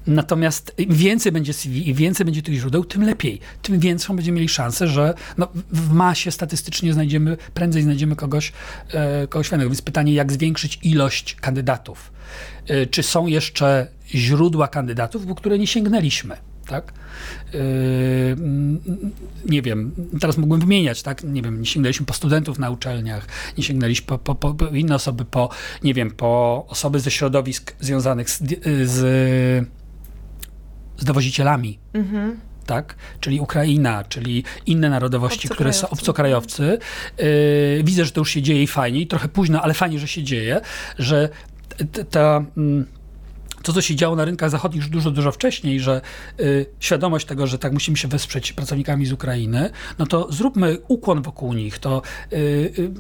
[0.07, 3.41] Natomiast im więcej będzie CV i więcej będzie tych źródeł, tym lepiej.
[3.63, 8.53] Tym większą będziemy mieli szansę, że no, w masie statystycznie znajdziemy, prędzej znajdziemy kogoś,
[8.93, 9.71] e, kogoś fajnego.
[9.71, 12.13] Więc pytanie, jak zwiększyć ilość kandydatów?
[12.69, 16.52] E, czy są jeszcze źródła kandydatów, po które nie sięgnęliśmy?
[16.67, 16.93] Tak?
[17.53, 18.81] Yy, mm,
[19.47, 21.25] nie wiem, teraz mógłbym wymieniać, tak?
[21.25, 23.27] Nie wiem, nie sięgnęliśmy po studentów na uczelniach,
[23.59, 25.49] nie sięgnęliśmy po, po, po, inne osoby, po,
[25.83, 28.39] nie wiem, po osoby ze środowisk związanych z,
[28.85, 28.99] z,
[30.99, 32.41] z dowozicielami, Mhm.
[32.67, 32.95] tak?
[33.21, 36.79] Czyli Ukraina, czyli inne narodowości, które są Obcokrajowcy.
[37.19, 40.09] Yy, widzę, że to już się dzieje i fajnie, i trochę późno, ale fajnie, że
[40.09, 40.61] się dzieje,
[40.99, 41.29] że
[41.69, 42.45] t- t- ta.
[43.63, 46.01] To, co się działo na rynkach zachodnich już dużo, dużo wcześniej, że
[46.41, 51.23] y, świadomość tego, że tak musimy się wesprzeć pracownikami z Ukrainy, no to zróbmy ukłon
[51.23, 52.03] wokół nich, to
[52.33, 52.91] y, y,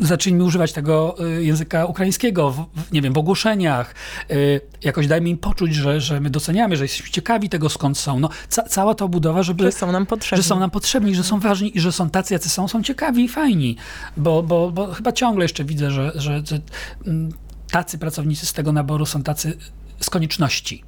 [0.00, 3.94] zacznijmy używać tego y, języka ukraińskiego, w, nie wiem, w ogłoszeniach,
[4.30, 8.20] y, jakoś dajmy im poczuć, że, że my doceniamy, że jesteśmy ciekawi tego, skąd są.
[8.20, 9.64] No, ca, cała ta obudowa, żeby...
[9.64, 10.42] Że są nam potrzebni.
[10.42, 13.24] Że są nam potrzebni, że są ważni i że są tacy, jacy są, są ciekawi
[13.24, 13.76] i fajni.
[14.16, 16.60] Bo, bo, bo chyba ciągle jeszcze widzę, że, że, że
[17.06, 17.32] mm,
[17.70, 19.58] tacy pracownicy z tego naboru są tacy
[20.00, 20.84] z konieczności.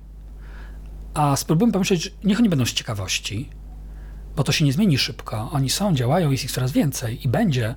[1.14, 3.48] A spróbujmy pomyśleć, niech oni będą z ciekawości,
[4.36, 5.50] bo to się nie zmieni szybko.
[5.52, 7.74] Oni są, działają, jest ich coraz więcej i będzie.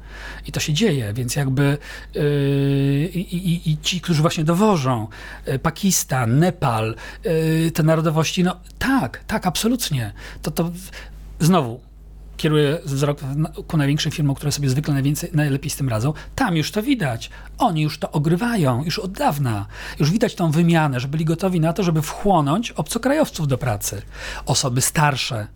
[0.48, 1.78] I to się dzieje, więc jakby
[2.16, 2.22] yy,
[3.14, 5.08] i, i, ci, którzy właśnie dowożą,
[5.48, 10.14] yy, Pakistan, Nepal, yy, te narodowości, no tak, tak, absolutnie.
[10.42, 10.72] To, to
[11.40, 11.80] znowu,
[12.40, 13.20] kieruję wzrok
[13.68, 17.30] ku największym firmom, które sobie zwykle najwięcej, najlepiej z tym radzą, tam już to widać.
[17.58, 19.66] Oni już to ogrywają, już od dawna.
[20.00, 24.02] Już widać tą wymianę, że byli gotowi na to, żeby wchłonąć obcokrajowców do pracy.
[24.46, 25.48] Osoby starsze,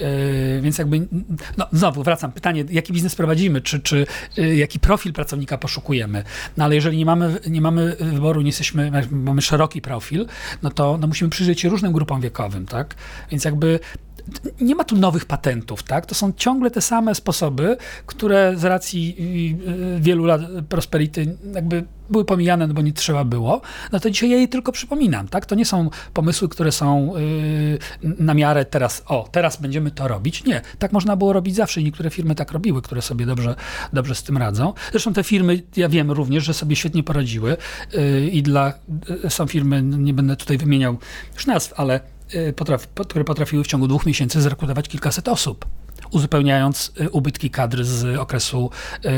[0.00, 1.08] Yy, więc jakby,
[1.56, 4.06] no znowu wracam, pytanie, jaki biznes prowadzimy, czy, czy
[4.36, 6.24] yy, jaki profil pracownika poszukujemy.
[6.56, 10.26] No ale jeżeli nie mamy, nie mamy wyboru, nie jesteśmy, mamy szeroki profil,
[10.62, 12.94] no to no, musimy przyjrzeć się różnym grupom wiekowym, tak?
[13.30, 13.80] Więc jakby
[14.60, 16.06] nie ma tu nowych patentów, tak?
[16.06, 19.16] To są ciągle te same sposoby, które z racji
[19.96, 23.60] y, wielu lat prosperity jakby były pomijane, no bo nie trzeba było,
[23.92, 25.46] no to dzisiaj ja jej tylko przypominam, tak?
[25.46, 27.12] To nie są pomysły, które są
[28.02, 30.44] yy, na miarę teraz, o, teraz będziemy to robić.
[30.44, 33.54] Nie, tak można było robić zawsze i niektóre firmy tak robiły, które sobie dobrze,
[33.92, 34.72] dobrze z tym radzą.
[34.90, 37.56] Zresztą te firmy, ja wiem również, że sobie świetnie poradziły
[37.92, 38.72] yy, i dla,
[39.22, 40.98] yy, są firmy, nie będę tutaj wymieniał
[41.34, 42.19] już nazw, ale Y,
[42.56, 45.66] potraf, które potrafiły w ciągu dwóch miesięcy zrekrutować kilkaset osób,
[46.10, 48.70] uzupełniając y, ubytki kadry z okresu
[49.04, 49.10] yy,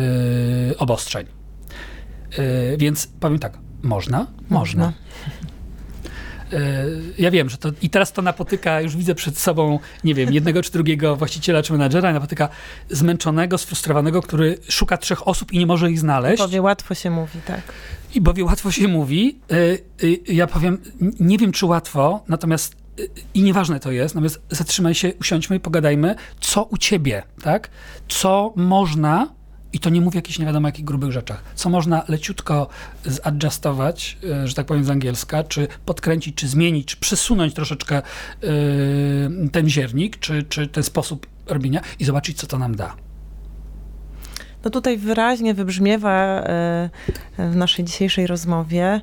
[0.79, 1.27] obostrzeń.
[2.39, 4.27] Yy, więc powiem tak, można?
[4.51, 4.93] Można.
[7.19, 10.63] Ja wiem, że to i teraz to napotyka, już widzę przed sobą, nie wiem, jednego
[10.63, 12.49] czy drugiego właściciela czy menadżera, napotyka
[12.91, 16.43] zmęczonego, sfrustrowanego, który szuka trzech osób i nie może ich znaleźć.
[16.43, 17.61] Powie, łatwo się mówi, tak.
[18.15, 19.39] I bowie łatwo się mówi.
[20.29, 20.79] Ja powiem,
[21.21, 22.82] nie wiem czy łatwo, natomiast
[23.35, 27.71] i nieważne to jest, natomiast zatrzymaj się, usiądźmy i pogadajmy, co u ciebie, tak?
[28.09, 29.29] Co można,
[29.73, 32.69] i to nie mówię o jakichś nie wiadomo jakich grubych rzeczach, co można leciutko
[33.05, 38.03] zadjustować, e, że tak powiem z angielska, czy podkręcić, czy zmienić, czy przesunąć troszeczkę
[38.43, 42.97] yy, ten ziernik, czy, czy ten sposób robienia i zobaczyć, co to nam da.
[44.65, 46.91] No tutaj wyraźnie wybrzmiewa e,
[47.39, 49.01] w naszej dzisiejszej rozmowie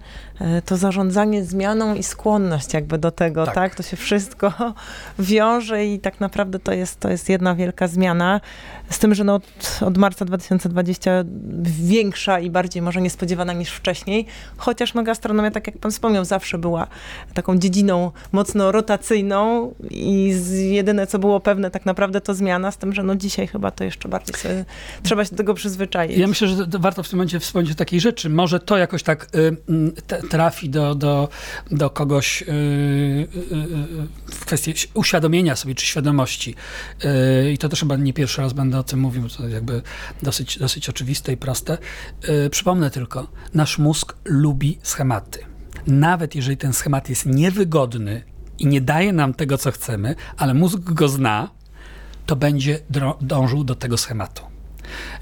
[0.66, 3.56] to zarządzanie zmianą i skłonność jakby do tego, tak?
[3.56, 3.76] tak?
[3.76, 4.54] To się wszystko
[5.20, 8.42] wiąże i tak naprawdę to jest, to jest jedna wielka zmiana.
[8.90, 11.12] Z tym, że no od, od marca 2020
[11.64, 14.26] większa i bardziej może niespodziewana niż wcześniej,
[14.58, 16.88] chociaż no gastronomia, tak jak pan wspomniał, zawsze była
[17.34, 20.34] taką dziedziną mocno rotacyjną i
[20.70, 23.84] jedyne, co było pewne tak naprawdę to zmiana, z tym, że no dzisiaj chyba to
[23.84, 24.66] jeszcze bardziej sobie,
[25.04, 26.18] trzeba się do tego przyzwyczaić.
[26.18, 28.30] Ja myślę, że warto w tym momencie wspomnieć o takiej rzeczy.
[28.30, 29.58] Może to jakoś tak y,
[30.20, 31.30] y trafi do, do,
[31.72, 36.56] do kogoś y, y, y, w kwestii uświadomienia sobie, czy świadomości.
[37.54, 39.82] I to też chyba nie pierwszy raz będę o tym mówił, to jakby
[40.24, 41.78] dosyć, dosyć oczywiste i proste.
[42.52, 45.40] Przypomnę tylko, nasz mózg lubi schematy.
[45.88, 48.24] Nawet jeżeli ten schemat jest niewygodny
[48.58, 51.50] i nie daje nam tego, co chcemy, ale mózg go zna,
[52.26, 52.80] to będzie
[53.22, 54.49] dążył do tego schematu.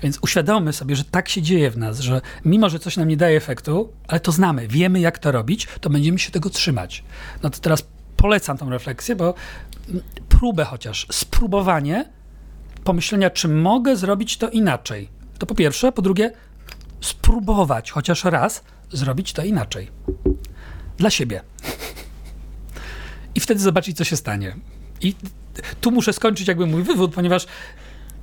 [0.03, 3.17] Więc uświadommy sobie, że tak się dzieje w nas, że mimo, że coś nam nie
[3.17, 7.03] daje efektu, ale to znamy, wiemy jak to robić, to będziemy się tego trzymać.
[7.43, 7.83] No to teraz
[8.17, 9.33] polecam tą refleksję, bo
[10.29, 12.09] próbę chociaż, spróbowanie
[12.83, 15.09] pomyślenia, czy mogę zrobić to inaczej.
[15.37, 16.31] To po pierwsze, po drugie,
[17.01, 19.91] spróbować chociaż raz zrobić to inaczej.
[20.97, 21.41] Dla siebie.
[23.35, 24.55] I wtedy zobaczyć, co się stanie.
[25.01, 25.15] I
[25.81, 27.47] tu muszę skończyć jakby mój wywód, ponieważ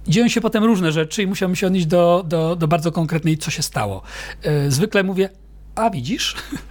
[0.09, 3.51] dzieją się potem różne rzeczy i musiałbym się odnieść do, do, do bardzo konkretnej, co
[3.51, 4.03] się stało.
[4.43, 5.29] E, zwykle mówię,
[5.75, 6.35] a widzisz?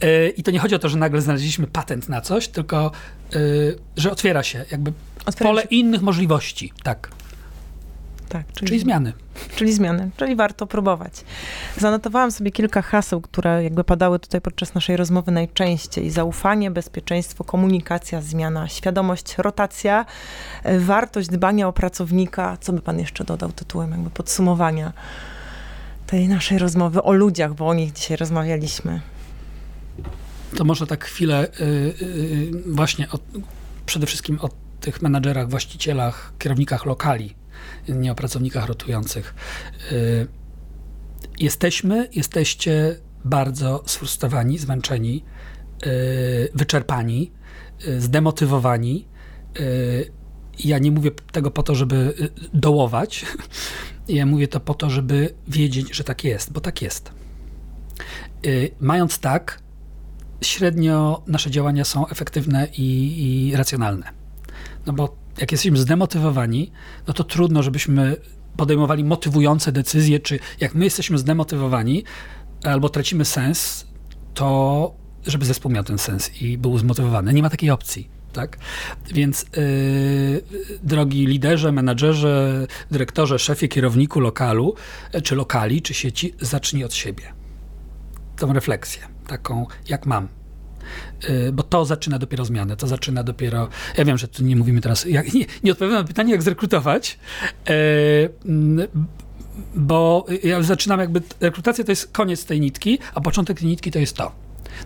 [0.00, 2.92] E, I to nie chodzi o to, że nagle znaleźliśmy patent na coś, tylko
[3.32, 3.38] e,
[3.96, 4.92] że otwiera się jakby
[5.26, 5.68] otwiera pole się.
[5.68, 6.72] innych możliwości.
[6.82, 7.10] Tak.
[8.30, 9.12] Tak, czyli, czyli, zmiany.
[9.56, 11.24] Czyli zmiany, czyli warto próbować.
[11.76, 16.10] Zanotowałam sobie kilka haseł, które jakby padały tutaj podczas naszej rozmowy najczęściej.
[16.10, 20.06] Zaufanie, bezpieczeństwo, komunikacja, zmiana, świadomość, rotacja,
[20.62, 22.56] e, wartość dbania o pracownika.
[22.60, 24.92] Co by pan jeszcze dodał tytułem jakby podsumowania
[26.06, 29.00] tej naszej rozmowy o ludziach, bo o nich dzisiaj rozmawialiśmy.
[30.56, 31.66] To może tak chwilę yy,
[32.06, 33.18] yy, właśnie o,
[33.86, 34.48] przede wszystkim o
[34.80, 37.39] tych menadżerach, właścicielach, kierownikach lokali
[37.94, 39.34] nie o pracownikach rotujących.
[39.92, 40.26] Y,
[41.38, 45.24] jesteśmy, jesteście bardzo sfrustrowani, zmęczeni,
[45.86, 47.32] y, wyczerpani,
[47.86, 49.10] y, zdemotywowani.
[50.58, 52.14] Ja nie mówię tego po to, żeby
[52.54, 53.24] dołować.
[54.08, 57.12] Ja mówię to po to, żeby wiedzieć, że tak jest, bo tak jest.
[58.80, 59.62] Mając tak,
[60.40, 64.12] średnio nasze działania są efektywne i, i racjonalne.
[64.86, 66.72] No bo jak jesteśmy zdemotywowani,
[67.06, 68.16] no to trudno, żebyśmy
[68.56, 72.04] podejmowali motywujące decyzje, czy jak my jesteśmy zdemotywowani
[72.64, 73.86] albo tracimy sens,
[74.34, 74.94] to
[75.26, 77.32] żeby zespół miał ten sens i był zmotywowany.
[77.32, 78.20] Nie ma takiej opcji.
[78.32, 78.58] Tak?
[79.14, 80.42] Więc yy,
[80.82, 84.74] drogi liderze, menadżerze, dyrektorze, szefie, kierowniku lokalu,
[85.22, 87.24] czy lokali, czy sieci, zacznij od siebie.
[88.36, 90.39] Tą refleksję, taką jak mam, Y,
[91.52, 95.04] bo to zaczyna dopiero zmianę, to zaczyna dopiero, ja wiem, że tu nie mówimy teraz,
[95.04, 97.18] jak, nie, nie odpowiadam na pytanie, jak zrekrutować,
[98.44, 98.88] mm,
[99.74, 103.98] bo ja zaczynam jakby, rekrutacja to jest koniec tej nitki, a początek tej nitki to
[103.98, 104.32] jest to.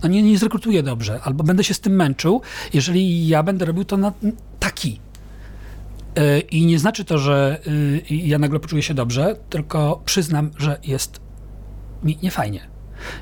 [0.03, 2.43] No nie, nie zrekrutuję dobrze, albo będę się z tym męczył,
[2.73, 4.13] jeżeli ja będę robił to na
[4.61, 5.01] taki.
[6.17, 10.79] E, I nie znaczy to, że y, ja nagle poczuję się dobrze, tylko przyznam, że
[10.85, 11.21] jest
[12.03, 12.74] mi niefajnie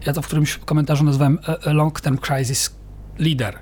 [0.07, 2.75] ja to w którymś komentarzu nazwałem long term crisis
[3.19, 3.59] leader.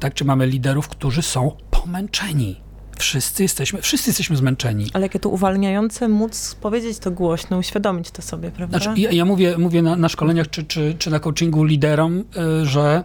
[0.00, 2.60] Tak, czy mamy liderów, którzy są pomęczeni.
[2.98, 4.86] Wszyscy jesteśmy, wszyscy jesteśmy zmęczeni.
[4.92, 8.78] Ale jakie to uwalniające móc powiedzieć to głośno, uświadomić to sobie, prawda?
[8.78, 12.24] Znaczy, ja, ja mówię, mówię na, na szkoleniach czy, czy, czy na coachingu liderom,
[12.62, 13.04] y, że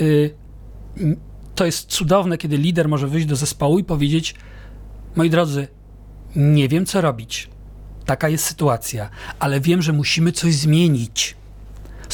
[0.00, 0.34] y,
[1.54, 4.34] to jest cudowne, kiedy lider może wyjść do zespołu i powiedzieć:
[5.16, 5.68] Moi drodzy,
[6.36, 7.50] nie wiem co robić.
[8.06, 11.36] Taka jest sytuacja, ale wiem, że musimy coś zmienić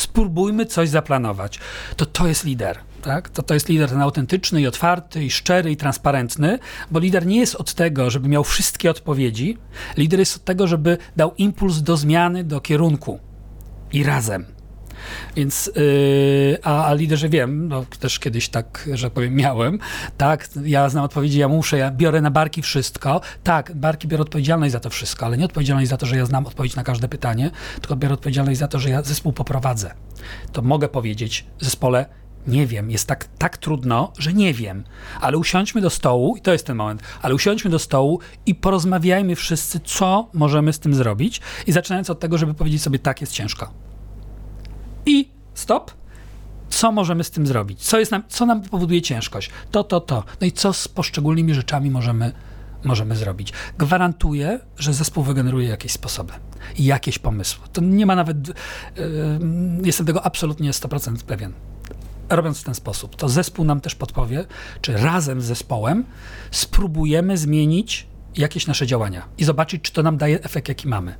[0.00, 1.60] spróbujmy coś zaplanować.
[1.96, 2.78] To to jest lider.
[3.02, 3.28] Tak?
[3.28, 6.58] To, to jest lider ten autentyczny i otwarty, i szczery, i transparentny,
[6.90, 9.58] bo lider nie jest od tego, żeby miał wszystkie odpowiedzi.
[9.96, 13.18] Lider jest od tego, żeby dał impuls do zmiany, do kierunku.
[13.92, 14.53] I razem.
[15.36, 19.78] Więc, yy, a, a liderze wiem, no też kiedyś tak, że powiem, miałem,
[20.16, 24.72] tak, ja znam odpowiedzi, ja muszę, ja biorę na barki wszystko, tak, barki biorę odpowiedzialność
[24.72, 27.50] za to wszystko, ale nie odpowiedzialność za to, że ja znam odpowiedź na każde pytanie,
[27.80, 29.94] tylko biorę odpowiedzialność za to, że ja zespół poprowadzę.
[30.52, 32.06] To mogę powiedzieć zespole,
[32.46, 34.84] nie wiem, jest tak, tak trudno, że nie wiem.
[35.20, 39.36] Ale usiądźmy do stołu, i to jest ten moment, ale usiądźmy do stołu i porozmawiajmy
[39.36, 41.40] wszyscy, co możemy z tym zrobić.
[41.66, 43.70] I zaczynając od tego, żeby powiedzieć sobie, tak jest ciężko
[45.06, 45.90] i stop.
[46.68, 47.82] Co możemy z tym zrobić?
[47.82, 49.50] Co, jest nam, co nam powoduje ciężkość?
[49.70, 50.24] To, to, to.
[50.40, 52.32] No i co z poszczególnymi rzeczami możemy,
[52.84, 53.52] możemy zrobić?
[53.78, 56.32] Gwarantuję, że zespół wygeneruje jakieś sposoby
[56.78, 57.64] jakieś pomysły.
[57.72, 58.48] To nie ma nawet.
[58.48, 58.54] Yy,
[59.82, 61.52] jestem tego absolutnie 100% pewien.
[62.28, 64.44] Robiąc w ten sposób, to zespół nam też podpowie,
[64.80, 66.04] czy razem z zespołem
[66.50, 71.14] spróbujemy zmienić jakieś nasze działania i zobaczyć, czy to nam daje efekt, jaki mamy.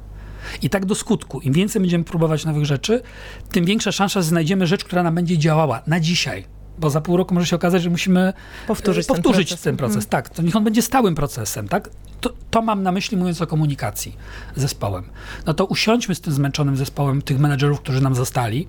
[0.63, 1.41] I tak do skutku.
[1.41, 3.03] Im więcej będziemy próbować nowych rzeczy,
[3.51, 6.45] tym większa szansa, że znajdziemy rzecz, która nam będzie działała na dzisiaj.
[6.79, 8.33] Bo za pół roku może się okazać, że musimy
[8.67, 9.63] powtórzyć, powtórzyć ten proces.
[9.63, 9.95] Ten proces.
[9.95, 10.11] Hmm.
[10.11, 11.69] Tak, to niech on będzie stałym procesem.
[11.69, 11.91] Tak?
[12.21, 14.17] To, to, mam na myśli, mówiąc o komunikacji
[14.57, 15.05] z zespołem.
[15.47, 18.69] No to usiądźmy z tym zmęczonym zespołem tych menedżerów, którzy nam zostali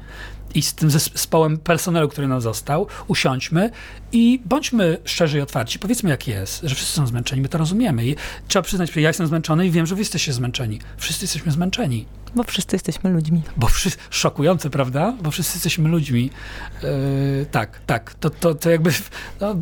[0.56, 3.72] i z tym zespołem personelu, który nam został, usiądźmy
[4.12, 5.80] i bądźmy szczerzy i otwarci.
[5.80, 8.06] Powiedzmy, jak jest, że wszyscy są zmęczeni, my to rozumiemy.
[8.06, 8.16] I
[8.48, 10.80] trzeba przyznać, że ja jestem zmęczony i wiem, że wy jesteście zmęczeni.
[10.98, 12.06] Wszyscy jesteśmy zmęczeni.
[12.36, 13.42] Bo wszyscy jesteśmy ludźmi.
[13.58, 15.14] Bo wszyscy, szokujące, prawda?
[15.22, 16.30] Bo wszyscy jesteśmy ludźmi.
[16.84, 16.90] Yy,
[17.52, 18.14] tak, tak.
[18.14, 18.92] To, to, to jakby,
[19.42, 19.56] no,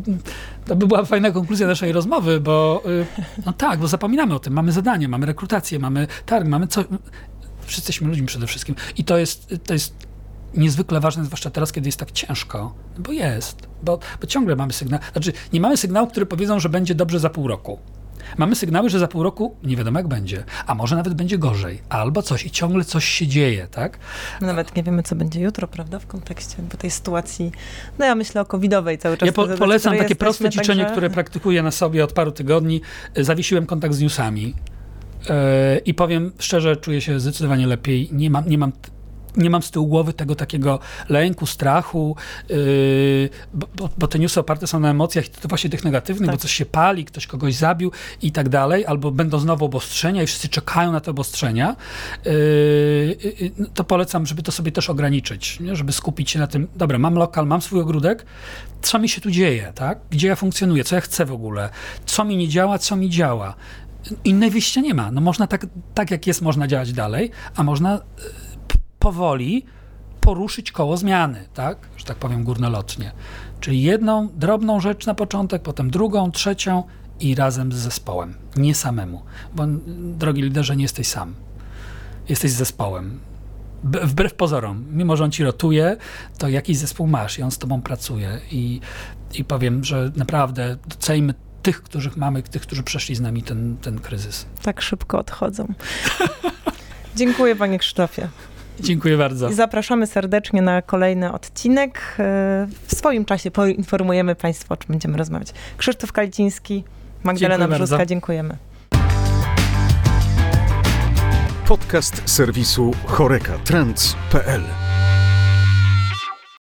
[0.66, 3.06] to by była fajna konkluzja naszej rozmowy, bo yy,
[3.46, 4.52] no tak, bo zapominamy o tym.
[4.52, 6.84] Mamy zadanie, mamy rekrutację, mamy targ, mamy co...
[7.60, 8.74] Wszyscy jesteśmy ludźmi przede wszystkim.
[8.96, 9.94] I to jest, to jest
[10.56, 15.00] niezwykle ważne, zwłaszcza teraz, kiedy jest tak ciężko, bo jest, bo, bo ciągle mamy sygnał,
[15.12, 17.78] znaczy nie mamy sygnałów, które powiedzą, że będzie dobrze za pół roku.
[18.38, 21.82] Mamy sygnały, że za pół roku nie wiadomo jak będzie, a może nawet będzie gorzej,
[21.88, 23.98] albo coś i ciągle coś się dzieje, tak?
[24.40, 27.52] No nawet nie wiemy, co będzie jutro, prawda, w kontekście tej sytuacji,
[27.98, 29.26] no ja myślę o covidowej cały czas.
[29.26, 30.92] Ja po, polecam takie proste ćwiczenie, także...
[30.92, 32.80] które praktykuję na sobie od paru tygodni.
[33.16, 35.34] Zawiesiłem kontakt z newsami yy,
[35.78, 38.08] i powiem szczerze, czuję się zdecydowanie lepiej.
[38.12, 38.72] Nie mam, nie mam
[39.36, 40.78] nie mam z tyłu głowy tego takiego
[41.08, 42.16] lęku, strachu,
[42.48, 46.36] yy, bo, bo, te newsy oparte są na emocjach, to właśnie tych negatywnych, tak.
[46.36, 50.26] bo coś się pali, ktoś kogoś zabił i tak dalej, albo będą znowu obostrzenia i
[50.26, 51.76] wszyscy czekają na te obostrzenia,
[52.24, 52.32] yy,
[53.58, 55.76] yy, to polecam, żeby to sobie też ograniczyć, nie?
[55.76, 58.26] żeby skupić się na tym, dobra, mam lokal, mam swój ogródek,
[58.82, 59.98] co mi się tu dzieje, tak?
[60.10, 61.70] Gdzie ja funkcjonuję, co ja chcę w ogóle,
[62.06, 63.54] co mi nie działa, co mi działa.
[64.24, 65.10] Innej wyjścia nie ma.
[65.10, 68.43] No można tak, tak jak jest, można działać dalej, a można yy,
[69.04, 69.64] powoli
[70.20, 71.78] poruszyć koło zmiany, tak?
[71.96, 73.12] Że tak powiem górnolotnie.
[73.60, 76.82] Czyli jedną drobną rzecz na początek, potem drugą, trzecią
[77.20, 79.22] i razem z zespołem, nie samemu.
[79.54, 79.64] Bo
[80.18, 81.34] drogi liderze, nie jesteś sam.
[82.28, 83.20] Jesteś z zespołem.
[83.82, 85.96] Wbrew pozorom, mimo że on ci rotuje,
[86.38, 88.40] to jakiś zespół masz i on z tobą pracuje.
[88.50, 88.80] I,
[89.34, 93.98] i powiem, że naprawdę doceńmy tych, których mamy, tych, którzy przeszli z nami ten, ten
[93.98, 94.46] kryzys.
[94.62, 95.66] Tak szybko odchodzą.
[97.16, 98.28] Dziękuję panie Krzysztofie.
[98.80, 99.52] Dziękuję bardzo.
[99.52, 101.98] Zapraszamy serdecznie na kolejny odcinek.
[102.18, 105.52] E, W swoim czasie poinformujemy Państwa, o czym będziemy rozmawiać.
[105.76, 106.84] Krzysztof Kaliciński,
[107.24, 108.08] Magdalena Dziękuję Brzuska, bardzo.
[108.08, 108.56] dziękujemy.
[111.68, 114.62] Podcast serwisu chorekatrends.pl